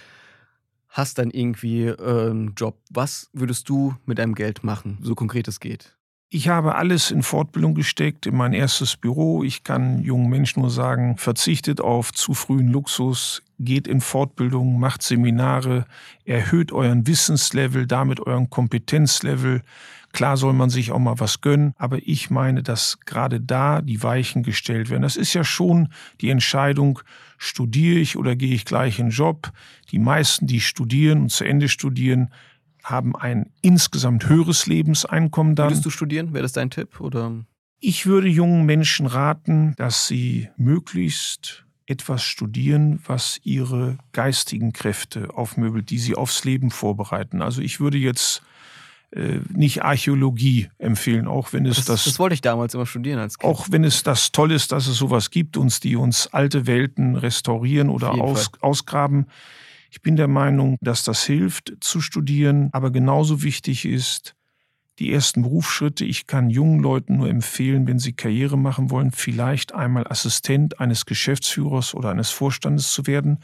hast 0.88 1.18
dann 1.20 1.32
irgendwie 1.32 1.86
äh, 1.86 2.30
einen 2.30 2.54
Job. 2.56 2.80
Was 2.90 3.30
würdest 3.34 3.70
du 3.70 3.96
mit 4.06 4.18
deinem 4.18 4.36
Geld 4.36 4.64
machen, 4.64 4.98
so 5.02 5.16
konkret 5.16 5.48
es 5.48 5.60
geht? 5.60 5.99
Ich 6.32 6.48
habe 6.48 6.76
alles 6.76 7.10
in 7.10 7.24
Fortbildung 7.24 7.74
gesteckt, 7.74 8.28
in 8.28 8.36
mein 8.36 8.54
erstes 8.54 8.96
Büro. 8.96 9.44
Ich 9.44 9.64
kann 9.64 10.04
jungen 10.04 10.30
Menschen 10.30 10.62
nur 10.62 10.70
sagen, 10.70 11.18
verzichtet 11.18 11.82
auf 11.82 12.14
zu 12.14 12.36
frühen 12.36 12.68
Luxus, 12.68 13.42
geht 13.58 13.88
in 13.88 14.00
Fortbildung, 14.00 14.80
macht 14.80 15.02
Seminare, 15.02 15.86
erhöht 16.26 16.72
euren 16.72 17.08
Wissenslevel, 17.08 17.88
damit 17.88 18.20
euren 18.20 18.48
Kompetenzlevel. 18.52 19.64
Klar 20.14 20.38
soll 20.38 20.54
man 20.54 20.70
sich 20.70 20.92
auch 20.92 21.00
mal 21.00 21.20
was 21.20 21.42
gönnen, 21.42 21.74
aber 21.80 21.98
ich 22.06 22.30
meine, 22.30 22.62
dass 22.62 23.00
gerade 23.08 23.42
da 23.42 23.82
die 23.82 24.04
Weichen 24.04 24.44
gestellt 24.44 24.92
werden. 24.92 25.02
Das 25.02 25.18
ist 25.18 25.34
ja 25.34 25.44
schon 25.44 25.90
die 26.22 26.30
Entscheidung, 26.30 27.00
studiere 27.40 27.98
ich 27.98 28.18
oder 28.18 28.36
gehe 28.36 28.54
ich 28.54 28.66
gleich 28.66 29.00
in 29.00 29.08
den 29.08 29.14
Job. 29.14 29.52
Die 29.90 30.00
meisten, 30.00 30.46
die 30.46 30.62
studieren 30.62 31.22
und 31.22 31.32
zu 31.32 31.44
Ende 31.44 31.70
studieren, 31.70 32.30
haben 32.84 33.16
ein 33.16 33.52
insgesamt 33.62 34.28
höheres 34.28 34.68
Lebenseinkommen 34.68 35.56
dann. 35.56 35.70
Würdest 35.70 35.86
du 35.86 35.90
studieren? 35.90 36.34
Wäre 36.34 36.44
das 36.44 36.54
dein 36.54 36.70
Tipp? 36.70 37.00
Oder? 37.00 37.46
Ich 37.80 38.06
würde 38.06 38.28
jungen 38.28 38.66
Menschen 38.66 39.06
raten, 39.06 39.74
dass 39.78 40.08
sie 40.08 40.50
möglichst 40.58 41.66
etwas 41.86 42.24
studieren, 42.24 43.00
was 43.06 43.40
ihre 43.44 43.98
geistigen 44.12 44.74
Kräfte 44.74 45.30
aufmöbelt, 45.34 45.90
die 45.90 45.98
sie 45.98 46.16
aufs 46.16 46.44
Leben 46.44 46.70
vorbereiten. 46.70 47.42
Also 47.42 47.62
ich 47.62 47.80
würde 47.80 47.98
jetzt 47.98 48.44
äh, 49.12 49.40
nicht 49.52 49.84
Archäologie 49.84 50.70
empfehlen, 50.78 51.28
auch 51.28 51.52
wenn 51.52 51.66
es 51.66 51.78
das, 51.78 51.86
das, 51.86 52.04
das 52.04 52.20
wollte 52.20 52.36
ich 52.36 52.42
damals 52.42 52.76
immer 52.76 52.86
studieren 52.86 53.18
als 53.18 53.40
kind. 53.40 53.52
Auch 53.52 53.68
wenn 53.72 53.84
es 53.84 54.04
das 54.04 54.32
toll 54.32 54.52
ist, 54.52 54.72
dass 54.72 54.86
es 54.86 54.98
sowas 54.98 55.32
gibt, 55.32 55.58
uns 55.58 55.80
die 55.80 55.96
uns 55.96 56.28
alte 56.28 56.68
Welten 56.68 57.16
restaurieren 57.16 57.90
oder 57.90 58.12
aus, 58.12 58.52
ausgraben. 58.62 59.26
Ich 59.90 60.02
bin 60.02 60.16
der 60.16 60.28
Meinung, 60.28 60.78
dass 60.82 61.04
das 61.04 61.24
hilft 61.24 61.74
zu 61.80 62.02
studieren, 62.02 62.70
aber 62.74 62.92
genauso 62.92 63.44
wichtig 63.44 63.86
ist 63.86 64.36
die 65.00 65.14
ersten 65.14 65.44
Berufsschritte. 65.44 66.06
Ich 66.06 66.28
kann 66.28 66.50
jungen 66.50 66.82
Leuten 66.82 67.18
nur 67.18 67.30
empfehlen, 67.30 67.88
wenn 67.88 68.00
sie 68.00 68.14
Karriere 68.14 68.58
machen 68.58 68.92
wollen, 68.92 69.12
vielleicht 69.12 69.74
einmal 69.74 70.06
Assistent 70.08 70.80
eines 70.80 71.06
Geschäftsführers 71.06 71.96
oder 71.96 72.12
eines 72.12 72.30
Vorstandes 72.30 72.92
zu 72.92 73.08
werden 73.08 73.40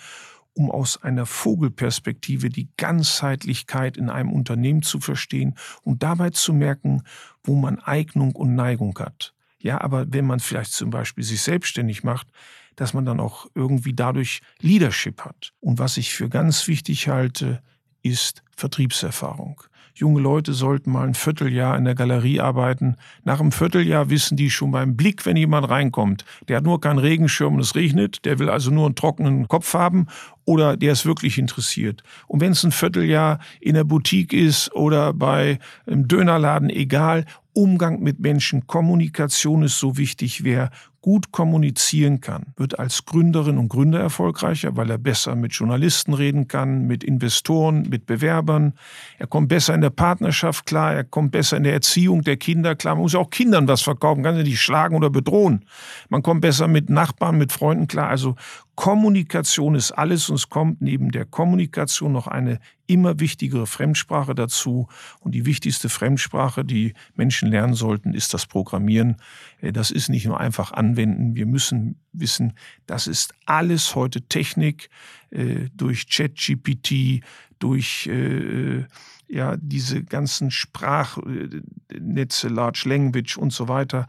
um 0.55 0.71
aus 0.71 1.03
einer 1.03 1.25
Vogelperspektive 1.25 2.49
die 2.49 2.69
Ganzheitlichkeit 2.77 3.97
in 3.97 4.09
einem 4.09 4.31
Unternehmen 4.31 4.81
zu 4.81 4.99
verstehen 4.99 5.55
und 5.83 6.01
dabei 6.01 6.29
zu 6.29 6.53
merken, 6.53 7.03
wo 7.43 7.55
man 7.55 7.79
Eignung 7.79 8.35
und 8.35 8.55
Neigung 8.55 8.97
hat. 8.97 9.33
Ja, 9.59 9.81
aber 9.81 10.05
wenn 10.13 10.25
man 10.25 10.39
vielleicht 10.39 10.71
zum 10.71 10.89
Beispiel 10.89 11.23
sich 11.23 11.41
selbstständig 11.41 12.03
macht, 12.03 12.27
dass 12.75 12.93
man 12.93 13.05
dann 13.05 13.19
auch 13.19 13.47
irgendwie 13.55 13.93
dadurch 13.93 14.41
Leadership 14.59 15.21
hat. 15.21 15.53
Und 15.59 15.79
was 15.79 15.97
ich 15.97 16.13
für 16.13 16.29
ganz 16.29 16.67
wichtig 16.67 17.07
halte, 17.07 17.61
ist 18.01 18.43
Vertriebserfahrung. 18.55 19.61
Junge 19.97 20.19
Leute 20.19 20.51
sollten 20.51 20.91
mal 20.91 21.07
ein 21.07 21.13
Vierteljahr 21.13 21.77
in 21.77 21.85
der 21.85 21.95
Galerie 21.95 22.41
arbeiten. 22.41 22.97
Nach 23.23 23.39
einem 23.39 23.53
Vierteljahr 23.53 24.09
wissen 24.09 24.35
die 24.35 24.49
schon 24.49 24.71
beim 24.71 24.97
Blick, 24.97 25.25
wenn 25.25 25.37
jemand 25.37 25.69
reinkommt. 25.69 26.25
Der 26.49 26.57
hat 26.57 26.65
nur 26.65 26.81
keinen 26.81 26.99
Regenschirm 26.99 27.55
und 27.55 27.61
es 27.61 27.75
regnet. 27.75 28.25
Der 28.25 28.37
will 28.37 28.49
also 28.49 28.71
nur 28.71 28.87
einen 28.87 28.95
trockenen 28.95 29.47
Kopf 29.47 29.73
haben 29.73 30.07
oder 30.43 30.75
der 30.75 30.91
ist 30.91 31.05
wirklich 31.05 31.37
interessiert. 31.37 32.03
Und 32.27 32.41
wenn 32.41 32.51
es 32.51 32.65
ein 32.65 32.73
Vierteljahr 32.73 33.39
in 33.61 33.75
der 33.75 33.85
Boutique 33.85 34.33
ist 34.33 34.75
oder 34.75 35.13
bei 35.13 35.59
einem 35.87 36.09
Dönerladen, 36.09 36.69
egal, 36.69 37.23
Umgang 37.53 38.01
mit 38.01 38.19
Menschen, 38.19 38.67
Kommunikation 38.67 39.63
ist 39.63 39.79
so 39.79 39.97
wichtig. 39.97 40.43
Wer 40.43 40.71
gut 41.05 41.31
kommunizieren 41.31 42.19
kann, 42.19 42.47
wird 42.57 42.79
als 42.79 43.05
Gründerin 43.05 43.59
und 43.59 43.69
Gründer 43.69 43.99
erfolgreicher, 43.99 44.75
weil 44.75 44.89
er 44.89 44.97
besser 44.97 45.35
mit 45.35 45.53
Journalisten 45.53 46.15
reden 46.15 46.47
kann, 46.47 46.87
mit 46.87 47.03
Investoren, 47.03 47.87
mit 47.87 48.07
Bewerbern. 48.07 48.73
Er 49.19 49.27
kommt 49.27 49.49
besser 49.49 49.75
in 49.75 49.81
der 49.81 49.91
Partnerschaft 49.91 50.65
klar, 50.65 50.95
er 50.95 51.03
kommt 51.03 51.31
besser 51.31 51.57
in 51.57 51.63
der 51.63 51.73
Erziehung 51.73 52.23
der 52.23 52.37
Kinder 52.37 52.73
klar. 52.73 52.95
Man 52.95 53.03
muss 53.03 53.13
auch 53.13 53.29
Kindern 53.29 53.67
was 53.67 53.83
verkaufen, 53.83 54.23
kann 54.23 54.35
sie 54.35 54.41
nicht 54.41 54.59
schlagen 54.59 54.95
oder 54.95 55.11
bedrohen. 55.11 55.65
Man 56.09 56.23
kommt 56.23 56.41
besser 56.41 56.67
mit 56.67 56.89
Nachbarn, 56.89 57.37
mit 57.37 57.51
Freunden 57.51 57.85
klar. 57.85 58.09
Also 58.09 58.33
Kommunikation 58.75 59.75
ist 59.75 59.91
alles 59.91 60.29
und 60.29 60.35
es 60.35 60.49
kommt 60.49 60.81
neben 60.81 61.11
der 61.11 61.25
Kommunikation 61.25 62.11
noch 62.11 62.27
eine 62.27 62.59
immer 62.87 63.19
wichtigere 63.19 63.67
Fremdsprache 63.67 64.35
dazu. 64.35 64.87
Und 65.21 65.33
die 65.33 65.45
wichtigste 65.45 65.89
Fremdsprache, 65.89 66.65
die 66.65 66.93
Menschen 67.15 67.49
lernen 67.49 67.73
sollten, 67.73 68.13
ist 68.13 68.33
das 68.33 68.45
Programmieren. 68.45 69.17
Äh, 69.61 69.71
das 69.71 69.91
ist 69.91 70.09
nicht 70.09 70.25
nur 70.25 70.39
einfach 70.39 70.71
anwenden. 70.71 71.35
Wir 71.35 71.45
müssen 71.45 71.99
wissen, 72.11 72.53
das 72.85 73.07
ist 73.07 73.33
alles 73.45 73.95
heute 73.95 74.21
Technik 74.23 74.89
äh, 75.31 75.69
durch 75.73 76.09
ChatGPT, 76.09 77.23
durch 77.59 78.07
äh, 78.07 78.83
ja, 79.27 79.55
diese 79.57 80.03
ganzen 80.03 80.51
Sprachnetze, 80.51 82.47
Large 82.47 82.83
Language 82.85 83.37
und 83.37 83.51
so 83.51 83.67
weiter. 83.67 84.07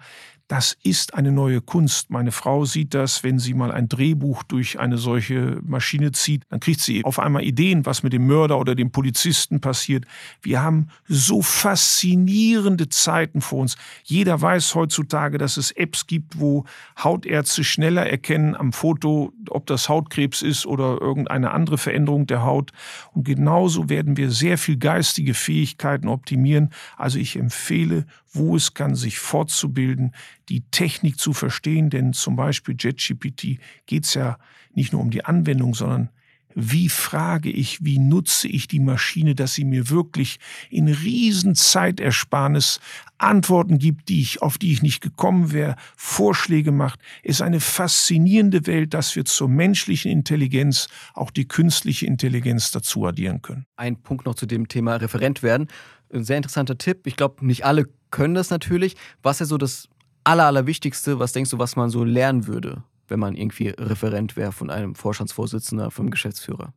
Das 0.48 0.76
ist 0.82 1.14
eine 1.14 1.32
neue 1.32 1.60
Kunst. 1.62 2.10
Meine 2.10 2.32
Frau 2.32 2.64
sieht 2.66 2.92
das, 2.94 3.24
wenn 3.24 3.38
sie 3.38 3.54
mal 3.54 3.72
ein 3.72 3.88
Drehbuch 3.88 4.42
durch 4.42 4.78
eine 4.78 4.98
solche 4.98 5.58
Maschine 5.64 6.12
zieht, 6.12 6.42
dann 6.50 6.60
kriegt 6.60 6.80
sie 6.80 7.04
auf 7.04 7.18
einmal 7.18 7.44
Ideen, 7.44 7.86
was 7.86 8.02
mit 8.02 8.12
dem 8.12 8.26
Mörder 8.26 8.58
oder 8.58 8.74
dem 8.74 8.92
Polizisten 8.92 9.60
passiert. 9.60 10.04
Wir 10.42 10.62
haben 10.62 10.88
so 11.08 11.40
faszinierende 11.40 12.88
Zeiten 12.88 13.40
vor 13.40 13.60
uns. 13.60 13.76
Jeder 14.04 14.40
weiß 14.40 14.74
heutzutage, 14.74 15.38
dass 15.38 15.56
es 15.56 15.70
Apps 15.70 16.06
gibt, 16.06 16.38
wo 16.38 16.64
Hautärzte 17.02 17.64
schnell 17.64 17.86
schneller 17.86 18.06
erkennen 18.06 18.56
am 18.56 18.72
Foto, 18.72 19.32
ob 19.48 19.66
das 19.66 19.88
Hautkrebs 19.88 20.42
ist 20.42 20.66
oder 20.66 21.00
irgendeine 21.00 21.52
andere 21.52 21.78
Veränderung 21.78 22.26
der 22.26 22.42
Haut. 22.42 22.72
Und 23.12 23.22
genauso 23.22 23.88
werden 23.88 24.16
wir 24.16 24.32
sehr 24.32 24.58
viel 24.58 24.76
geistige 24.76 25.34
Fähigkeiten 25.34 26.08
optimieren. 26.08 26.70
Also 26.96 27.20
ich 27.20 27.36
empfehle, 27.36 28.06
wo 28.32 28.56
es 28.56 28.74
kann, 28.74 28.96
sich 28.96 29.20
fortzubilden, 29.20 30.14
die 30.48 30.62
Technik 30.70 31.18
zu 31.18 31.32
verstehen, 31.32 31.90
denn 31.90 32.12
zum 32.12 32.36
Beispiel 32.36 32.76
JetGPT 32.78 33.58
geht 33.86 34.04
es 34.04 34.14
ja 34.14 34.38
nicht 34.74 34.92
nur 34.92 35.02
um 35.02 35.10
die 35.10 35.24
Anwendung, 35.24 35.74
sondern 35.74 36.10
wie 36.58 36.88
frage 36.88 37.50
ich, 37.50 37.84
wie 37.84 37.98
nutze 37.98 38.48
ich 38.48 38.66
die 38.66 38.80
Maschine, 38.80 39.34
dass 39.34 39.52
sie 39.52 39.66
mir 39.66 39.90
wirklich 39.90 40.38
in 40.70 40.88
Riesenzeitersparnis 40.88 42.80
Antworten 43.18 43.78
gibt, 43.78 44.08
die 44.08 44.22
ich, 44.22 44.40
auf 44.40 44.56
die 44.56 44.72
ich 44.72 44.80
nicht 44.80 45.02
gekommen 45.02 45.52
wäre, 45.52 45.76
Vorschläge 45.96 46.72
macht, 46.72 47.00
ist 47.22 47.42
eine 47.42 47.60
faszinierende 47.60 48.66
Welt, 48.66 48.94
dass 48.94 49.14
wir 49.16 49.26
zur 49.26 49.50
menschlichen 49.50 50.10
Intelligenz 50.10 50.88
auch 51.12 51.30
die 51.30 51.46
künstliche 51.46 52.06
Intelligenz 52.06 52.70
dazu 52.70 53.04
addieren 53.04 53.42
können. 53.42 53.66
Ein 53.76 54.00
Punkt 54.02 54.24
noch 54.24 54.34
zu 54.34 54.46
dem 54.46 54.66
Thema 54.66 54.96
Referent 54.96 55.42
werden. 55.42 55.68
Ein 56.10 56.24
sehr 56.24 56.38
interessanter 56.38 56.78
Tipp. 56.78 57.06
Ich 57.06 57.16
glaube, 57.16 57.44
nicht 57.44 57.66
alle 57.66 57.86
können 58.10 58.34
das 58.34 58.48
natürlich. 58.48 58.96
Was 59.22 59.42
ist 59.42 59.50
so 59.50 59.58
das 59.58 59.90
Aller, 60.26 60.46
Allerwichtigste, 60.46 61.18
was 61.18 61.32
denkst 61.32 61.50
du, 61.50 61.58
was 61.58 61.76
man 61.76 61.90
so 61.90 62.04
lernen 62.04 62.46
würde? 62.46 62.82
wenn 63.08 63.20
man 63.20 63.34
irgendwie 63.34 63.68
Referent 63.68 64.36
wäre 64.36 64.52
von 64.52 64.70
einem 64.70 64.94
Vorstandsvorsitzender, 64.94 65.90
vom 65.90 66.10
Geschäftsführer? 66.10 66.72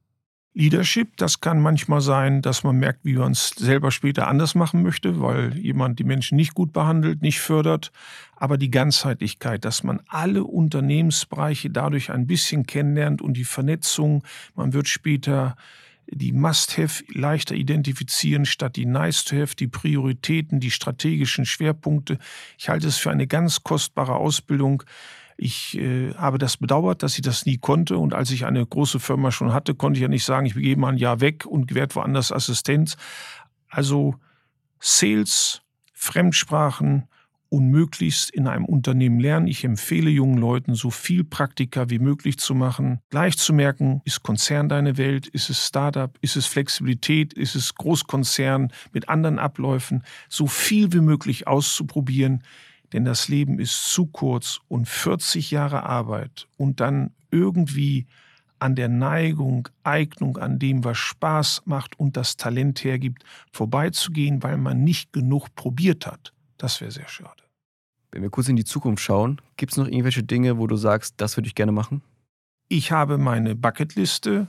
Leadership, 0.56 1.16
das 1.18 1.42
kann 1.42 1.62
manchmal 1.62 2.02
sein, 2.02 2.42
dass 2.42 2.64
man 2.64 2.78
merkt, 2.78 3.06
wie 3.06 3.14
man 3.14 3.34
es 3.34 3.50
selber 3.50 3.92
später 3.92 4.28
anders 4.28 4.56
machen 4.56 4.82
möchte, 4.82 5.22
weil 5.22 5.56
jemand 5.58 6.00
die 6.00 6.04
Menschen 6.04 6.36
nicht 6.36 6.56
gut 6.56 6.74
behandelt, 6.74 7.22
nicht 7.22 7.40
fördert. 7.40 7.92
Aber 8.36 8.58
die 8.58 8.72
Ganzheitlichkeit, 8.72 9.64
dass 9.64 9.84
man 9.84 10.02
alle 10.08 10.44
Unternehmensbereiche 10.44 11.70
dadurch 11.70 12.12
ein 12.12 12.26
bisschen 12.26 12.66
kennenlernt 12.66 13.22
und 13.22 13.38
die 13.38 13.46
Vernetzung, 13.46 14.24
man 14.56 14.74
wird 14.74 14.88
später 14.88 15.56
die 16.12 16.34
Must-Have 16.34 17.04
leichter 17.14 17.56
identifizieren 17.56 18.46
statt 18.46 18.76
die 18.76 18.86
Nice-to-Have, 18.86 19.56
die 19.56 19.68
Prioritäten, 19.68 20.60
die 20.60 20.72
strategischen 20.72 21.46
Schwerpunkte. 21.46 22.18
Ich 22.58 22.70
halte 22.70 22.88
es 22.88 22.98
für 22.98 23.12
eine 23.12 23.28
ganz 23.28 23.64
kostbare 23.64 24.16
Ausbildung, 24.16 24.84
ich 25.42 25.78
äh, 25.78 26.14
habe 26.16 26.38
das 26.38 26.58
bedauert, 26.58 27.02
dass 27.02 27.16
ich 27.16 27.22
das 27.22 27.46
nie 27.46 27.58
konnte. 27.58 27.98
Und 27.98 28.14
als 28.14 28.30
ich 28.30 28.46
eine 28.46 28.66
große 28.66 29.00
Firma 29.00 29.32
schon 29.32 29.54
hatte, 29.54 29.74
konnte 29.74 29.98
ich 29.98 30.02
ja 30.02 30.10
nicht 30.10 30.26
sagen, 30.26 30.46
ich 30.46 30.56
begebe 30.56 30.82
mal 30.82 30.90
ein 30.90 30.98
Jahr 30.98 31.22
weg 31.22 31.46
und 31.46 31.74
werde 31.74 31.96
woanders 31.96 32.34
Assistent. 32.34 32.98
Also 33.70 34.16
Sales, 34.82 35.62
Fremdsprachen 35.94 37.08
und 37.50 37.70
möglichst 37.70 38.30
in 38.30 38.48
einem 38.48 38.66
Unternehmen 38.66 39.20
lernen. 39.20 39.48
Ich 39.48 39.64
empfehle 39.64 40.10
jungen 40.10 40.38
Leuten, 40.38 40.76
so 40.76 40.92
viel 40.92 41.24
Praktika 41.24 41.90
wie 41.90 42.00
möglich 42.00 42.38
zu 42.38 42.56
machen. 42.56 43.00
Gleich 43.10 43.38
zu 43.38 43.54
merken, 43.54 44.02
ist 44.06 44.24
Konzern 44.24 44.70
deine 44.70 44.98
Welt? 44.98 45.28
Ist 45.28 45.50
es 45.50 45.66
Startup? 45.66 46.16
Ist 46.22 46.36
es 46.36 46.46
Flexibilität? 46.46 47.34
Ist 47.34 47.56
es 47.56 47.76
Großkonzern 47.76 48.72
mit 48.94 49.10
anderen 49.10 49.40
Abläufen? 49.40 50.04
So 50.30 50.48
viel 50.48 50.94
wie 50.94 51.02
möglich 51.02 51.48
auszuprobieren 51.48 52.44
denn 52.94 53.06
das 53.06 53.28
Leben 53.28 53.60
ist 53.60 53.86
zu 53.86 54.08
kurz 54.08 54.62
und 54.68 54.88
40 54.88 55.52
Jahre 55.52 55.84
Arbeit 55.84 56.48
und 56.58 56.80
dann 56.80 57.12
irgendwie 57.32 58.08
an 58.60 58.76
der 58.76 58.90
Neigung, 58.90 59.70
Eignung, 59.84 60.38
an 60.38 60.60
dem, 60.60 60.84
was 60.84 60.98
Spaß 60.98 61.64
macht 61.66 61.98
und 61.98 62.18
das 62.18 62.36
Talent 62.36 62.84
hergibt, 62.84 63.24
vorbeizugehen, 63.52 64.44
weil 64.44 64.58
man 64.58 64.84
nicht 64.84 65.14
genug 65.14 65.56
probiert 65.56 66.06
hat. 66.06 66.34
Das 66.60 66.82
wäre 66.82 66.92
sehr 66.92 67.08
schade. 67.08 67.42
Wenn 68.12 68.22
wir 68.22 68.30
kurz 68.30 68.50
in 68.50 68.56
die 68.56 68.66
Zukunft 68.66 69.02
schauen, 69.02 69.42
gibt 69.58 69.72
es 69.72 69.78
noch 69.78 69.88
irgendwelche 69.88 70.24
Dinge, 70.24 70.58
wo 70.58 70.68
du 70.68 70.76
sagst, 70.76 71.16
das 71.18 71.38
würde 71.38 71.48
ich 71.48 71.56
gerne 71.56 71.72
machen? 71.72 72.04
Ich 72.68 72.92
habe 72.92 73.18
meine 73.18 73.56
Bucketliste 73.56 74.48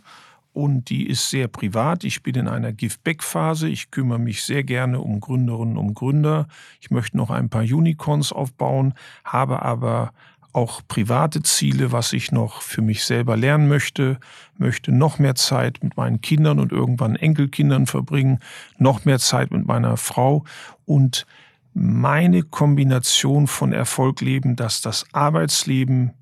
und 0.53 0.90
die 0.90 1.07
ist 1.07 1.31
sehr 1.31 1.46
privat. 1.46 2.03
Ich 2.05 2.23
bin 2.23 2.35
in 2.35 2.49
einer 2.49 2.73
Give-Back-Phase. 2.73 3.68
Ich 3.68 3.90
kümmere 3.90 4.18
mich 4.18 4.42
sehr 4.42 4.64
gerne 4.64 5.01
um 5.01 5.20
Gründerinnen 5.20 5.77
und 5.77 5.94
Gründer. 5.94 6.49
Ich 6.81 6.90
möchte 6.90 7.16
noch 7.16 7.31
ein 7.31 7.49
paar 7.49 7.62
Unicorns 7.62 8.33
aufbauen, 8.33 8.94
habe 9.25 9.62
aber 9.62 10.12
auch 10.53 10.81
private 10.88 11.42
Ziele, 11.42 11.92
was 11.92 12.12
ich 12.12 12.33
noch 12.33 12.62
für 12.62 12.83
mich 12.83 13.05
selber 13.05 13.37
lernen 13.37 13.68
möchte, 13.68 14.18
möchte 14.59 14.90
noch 14.90 15.20
mehr 15.20 15.37
Zeit 15.37 15.79
mit 15.83 15.96
meinen 15.96 16.20
Kindern 16.20 16.59
und 16.59 16.73
irgendwann 16.73 17.14
Enkelkindern 17.14 17.87
verbringen, 17.87 18.40
noch 18.77 19.05
mehr 19.05 19.20
Zeit 19.20 19.53
mit 19.53 19.64
meiner 19.66 19.96
Frau 19.96 20.44
und 20.87 21.25
meine 21.73 22.43
Kombination 22.43 23.47
von 23.47 23.73
Erfolg 23.73 24.21
leben, 24.21 24.57
dass 24.57 24.81
das 24.81 25.07
Arbeitsleben 25.13 26.13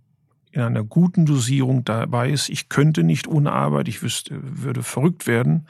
in 0.53 0.63
einer 0.63 0.85
guten 0.85 1.27
Dosierung 1.27 1.85
dabei 1.85 2.31
ist. 2.31 2.49
Ich 2.49 2.69
könnte 2.69 3.03
nicht 3.03 3.29
ohne 3.29 3.53
Arbeit, 3.53 3.89
ich 3.89 4.03
wüsste, 4.03 4.39
würde 4.41 4.83
verrückt 4.83 5.27
werden, 5.27 5.67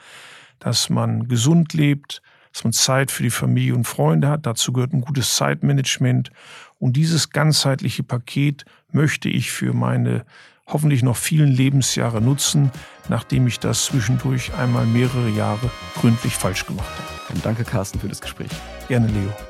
dass 0.59 0.89
man 0.89 1.27
gesund 1.27 1.73
lebt, 1.73 2.21
dass 2.53 2.63
man 2.63 2.73
Zeit 2.73 3.11
für 3.11 3.23
die 3.23 3.29
Familie 3.29 3.75
und 3.75 3.85
Freunde 3.85 4.27
hat. 4.29 4.45
Dazu 4.45 4.73
gehört 4.73 4.93
ein 4.93 5.01
gutes 5.01 5.35
Zeitmanagement. 5.35 6.31
Und 6.79 6.93
dieses 6.93 7.29
ganzheitliche 7.29 8.03
Paket 8.03 8.65
möchte 8.91 9.29
ich 9.29 9.51
für 9.51 9.73
meine 9.73 10.25
hoffentlich 10.65 11.03
noch 11.03 11.17
vielen 11.17 11.49
Lebensjahre 11.49 12.21
nutzen, 12.21 12.71
nachdem 13.09 13.47
ich 13.47 13.59
das 13.59 13.85
zwischendurch 13.85 14.53
einmal 14.53 14.85
mehrere 14.85 15.29
Jahre 15.29 15.69
gründlich 15.95 16.33
falsch 16.33 16.65
gemacht 16.65 16.89
habe. 16.89 17.33
Und 17.33 17.45
danke, 17.45 17.63
Carsten, 17.63 17.99
für 17.99 18.07
das 18.07 18.21
Gespräch. 18.21 18.51
Gerne, 18.87 19.07
Leo. 19.07 19.48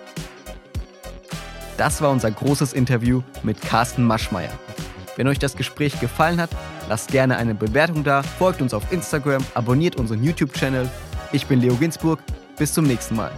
Das 1.79 2.01
war 2.01 2.11
unser 2.11 2.29
großes 2.29 2.73
Interview 2.73 3.21
mit 3.41 3.61
Carsten 3.61 4.03
Maschmeyer. 4.03 4.51
Wenn 5.15 5.29
euch 5.29 5.39
das 5.39 5.55
Gespräch 5.55 5.97
gefallen 6.01 6.41
hat, 6.41 6.49
lasst 6.89 7.09
gerne 7.09 7.37
eine 7.37 7.55
Bewertung 7.55 8.03
da, 8.03 8.21
folgt 8.21 8.61
uns 8.61 8.73
auf 8.73 8.91
Instagram, 8.91 9.41
abonniert 9.53 9.95
unseren 9.95 10.21
YouTube-Channel. 10.21 10.89
Ich 11.31 11.45
bin 11.45 11.61
Leo 11.61 11.75
Ginsburg. 11.75 12.19
Bis 12.57 12.73
zum 12.73 12.83
nächsten 12.83 13.15
Mal. 13.15 13.31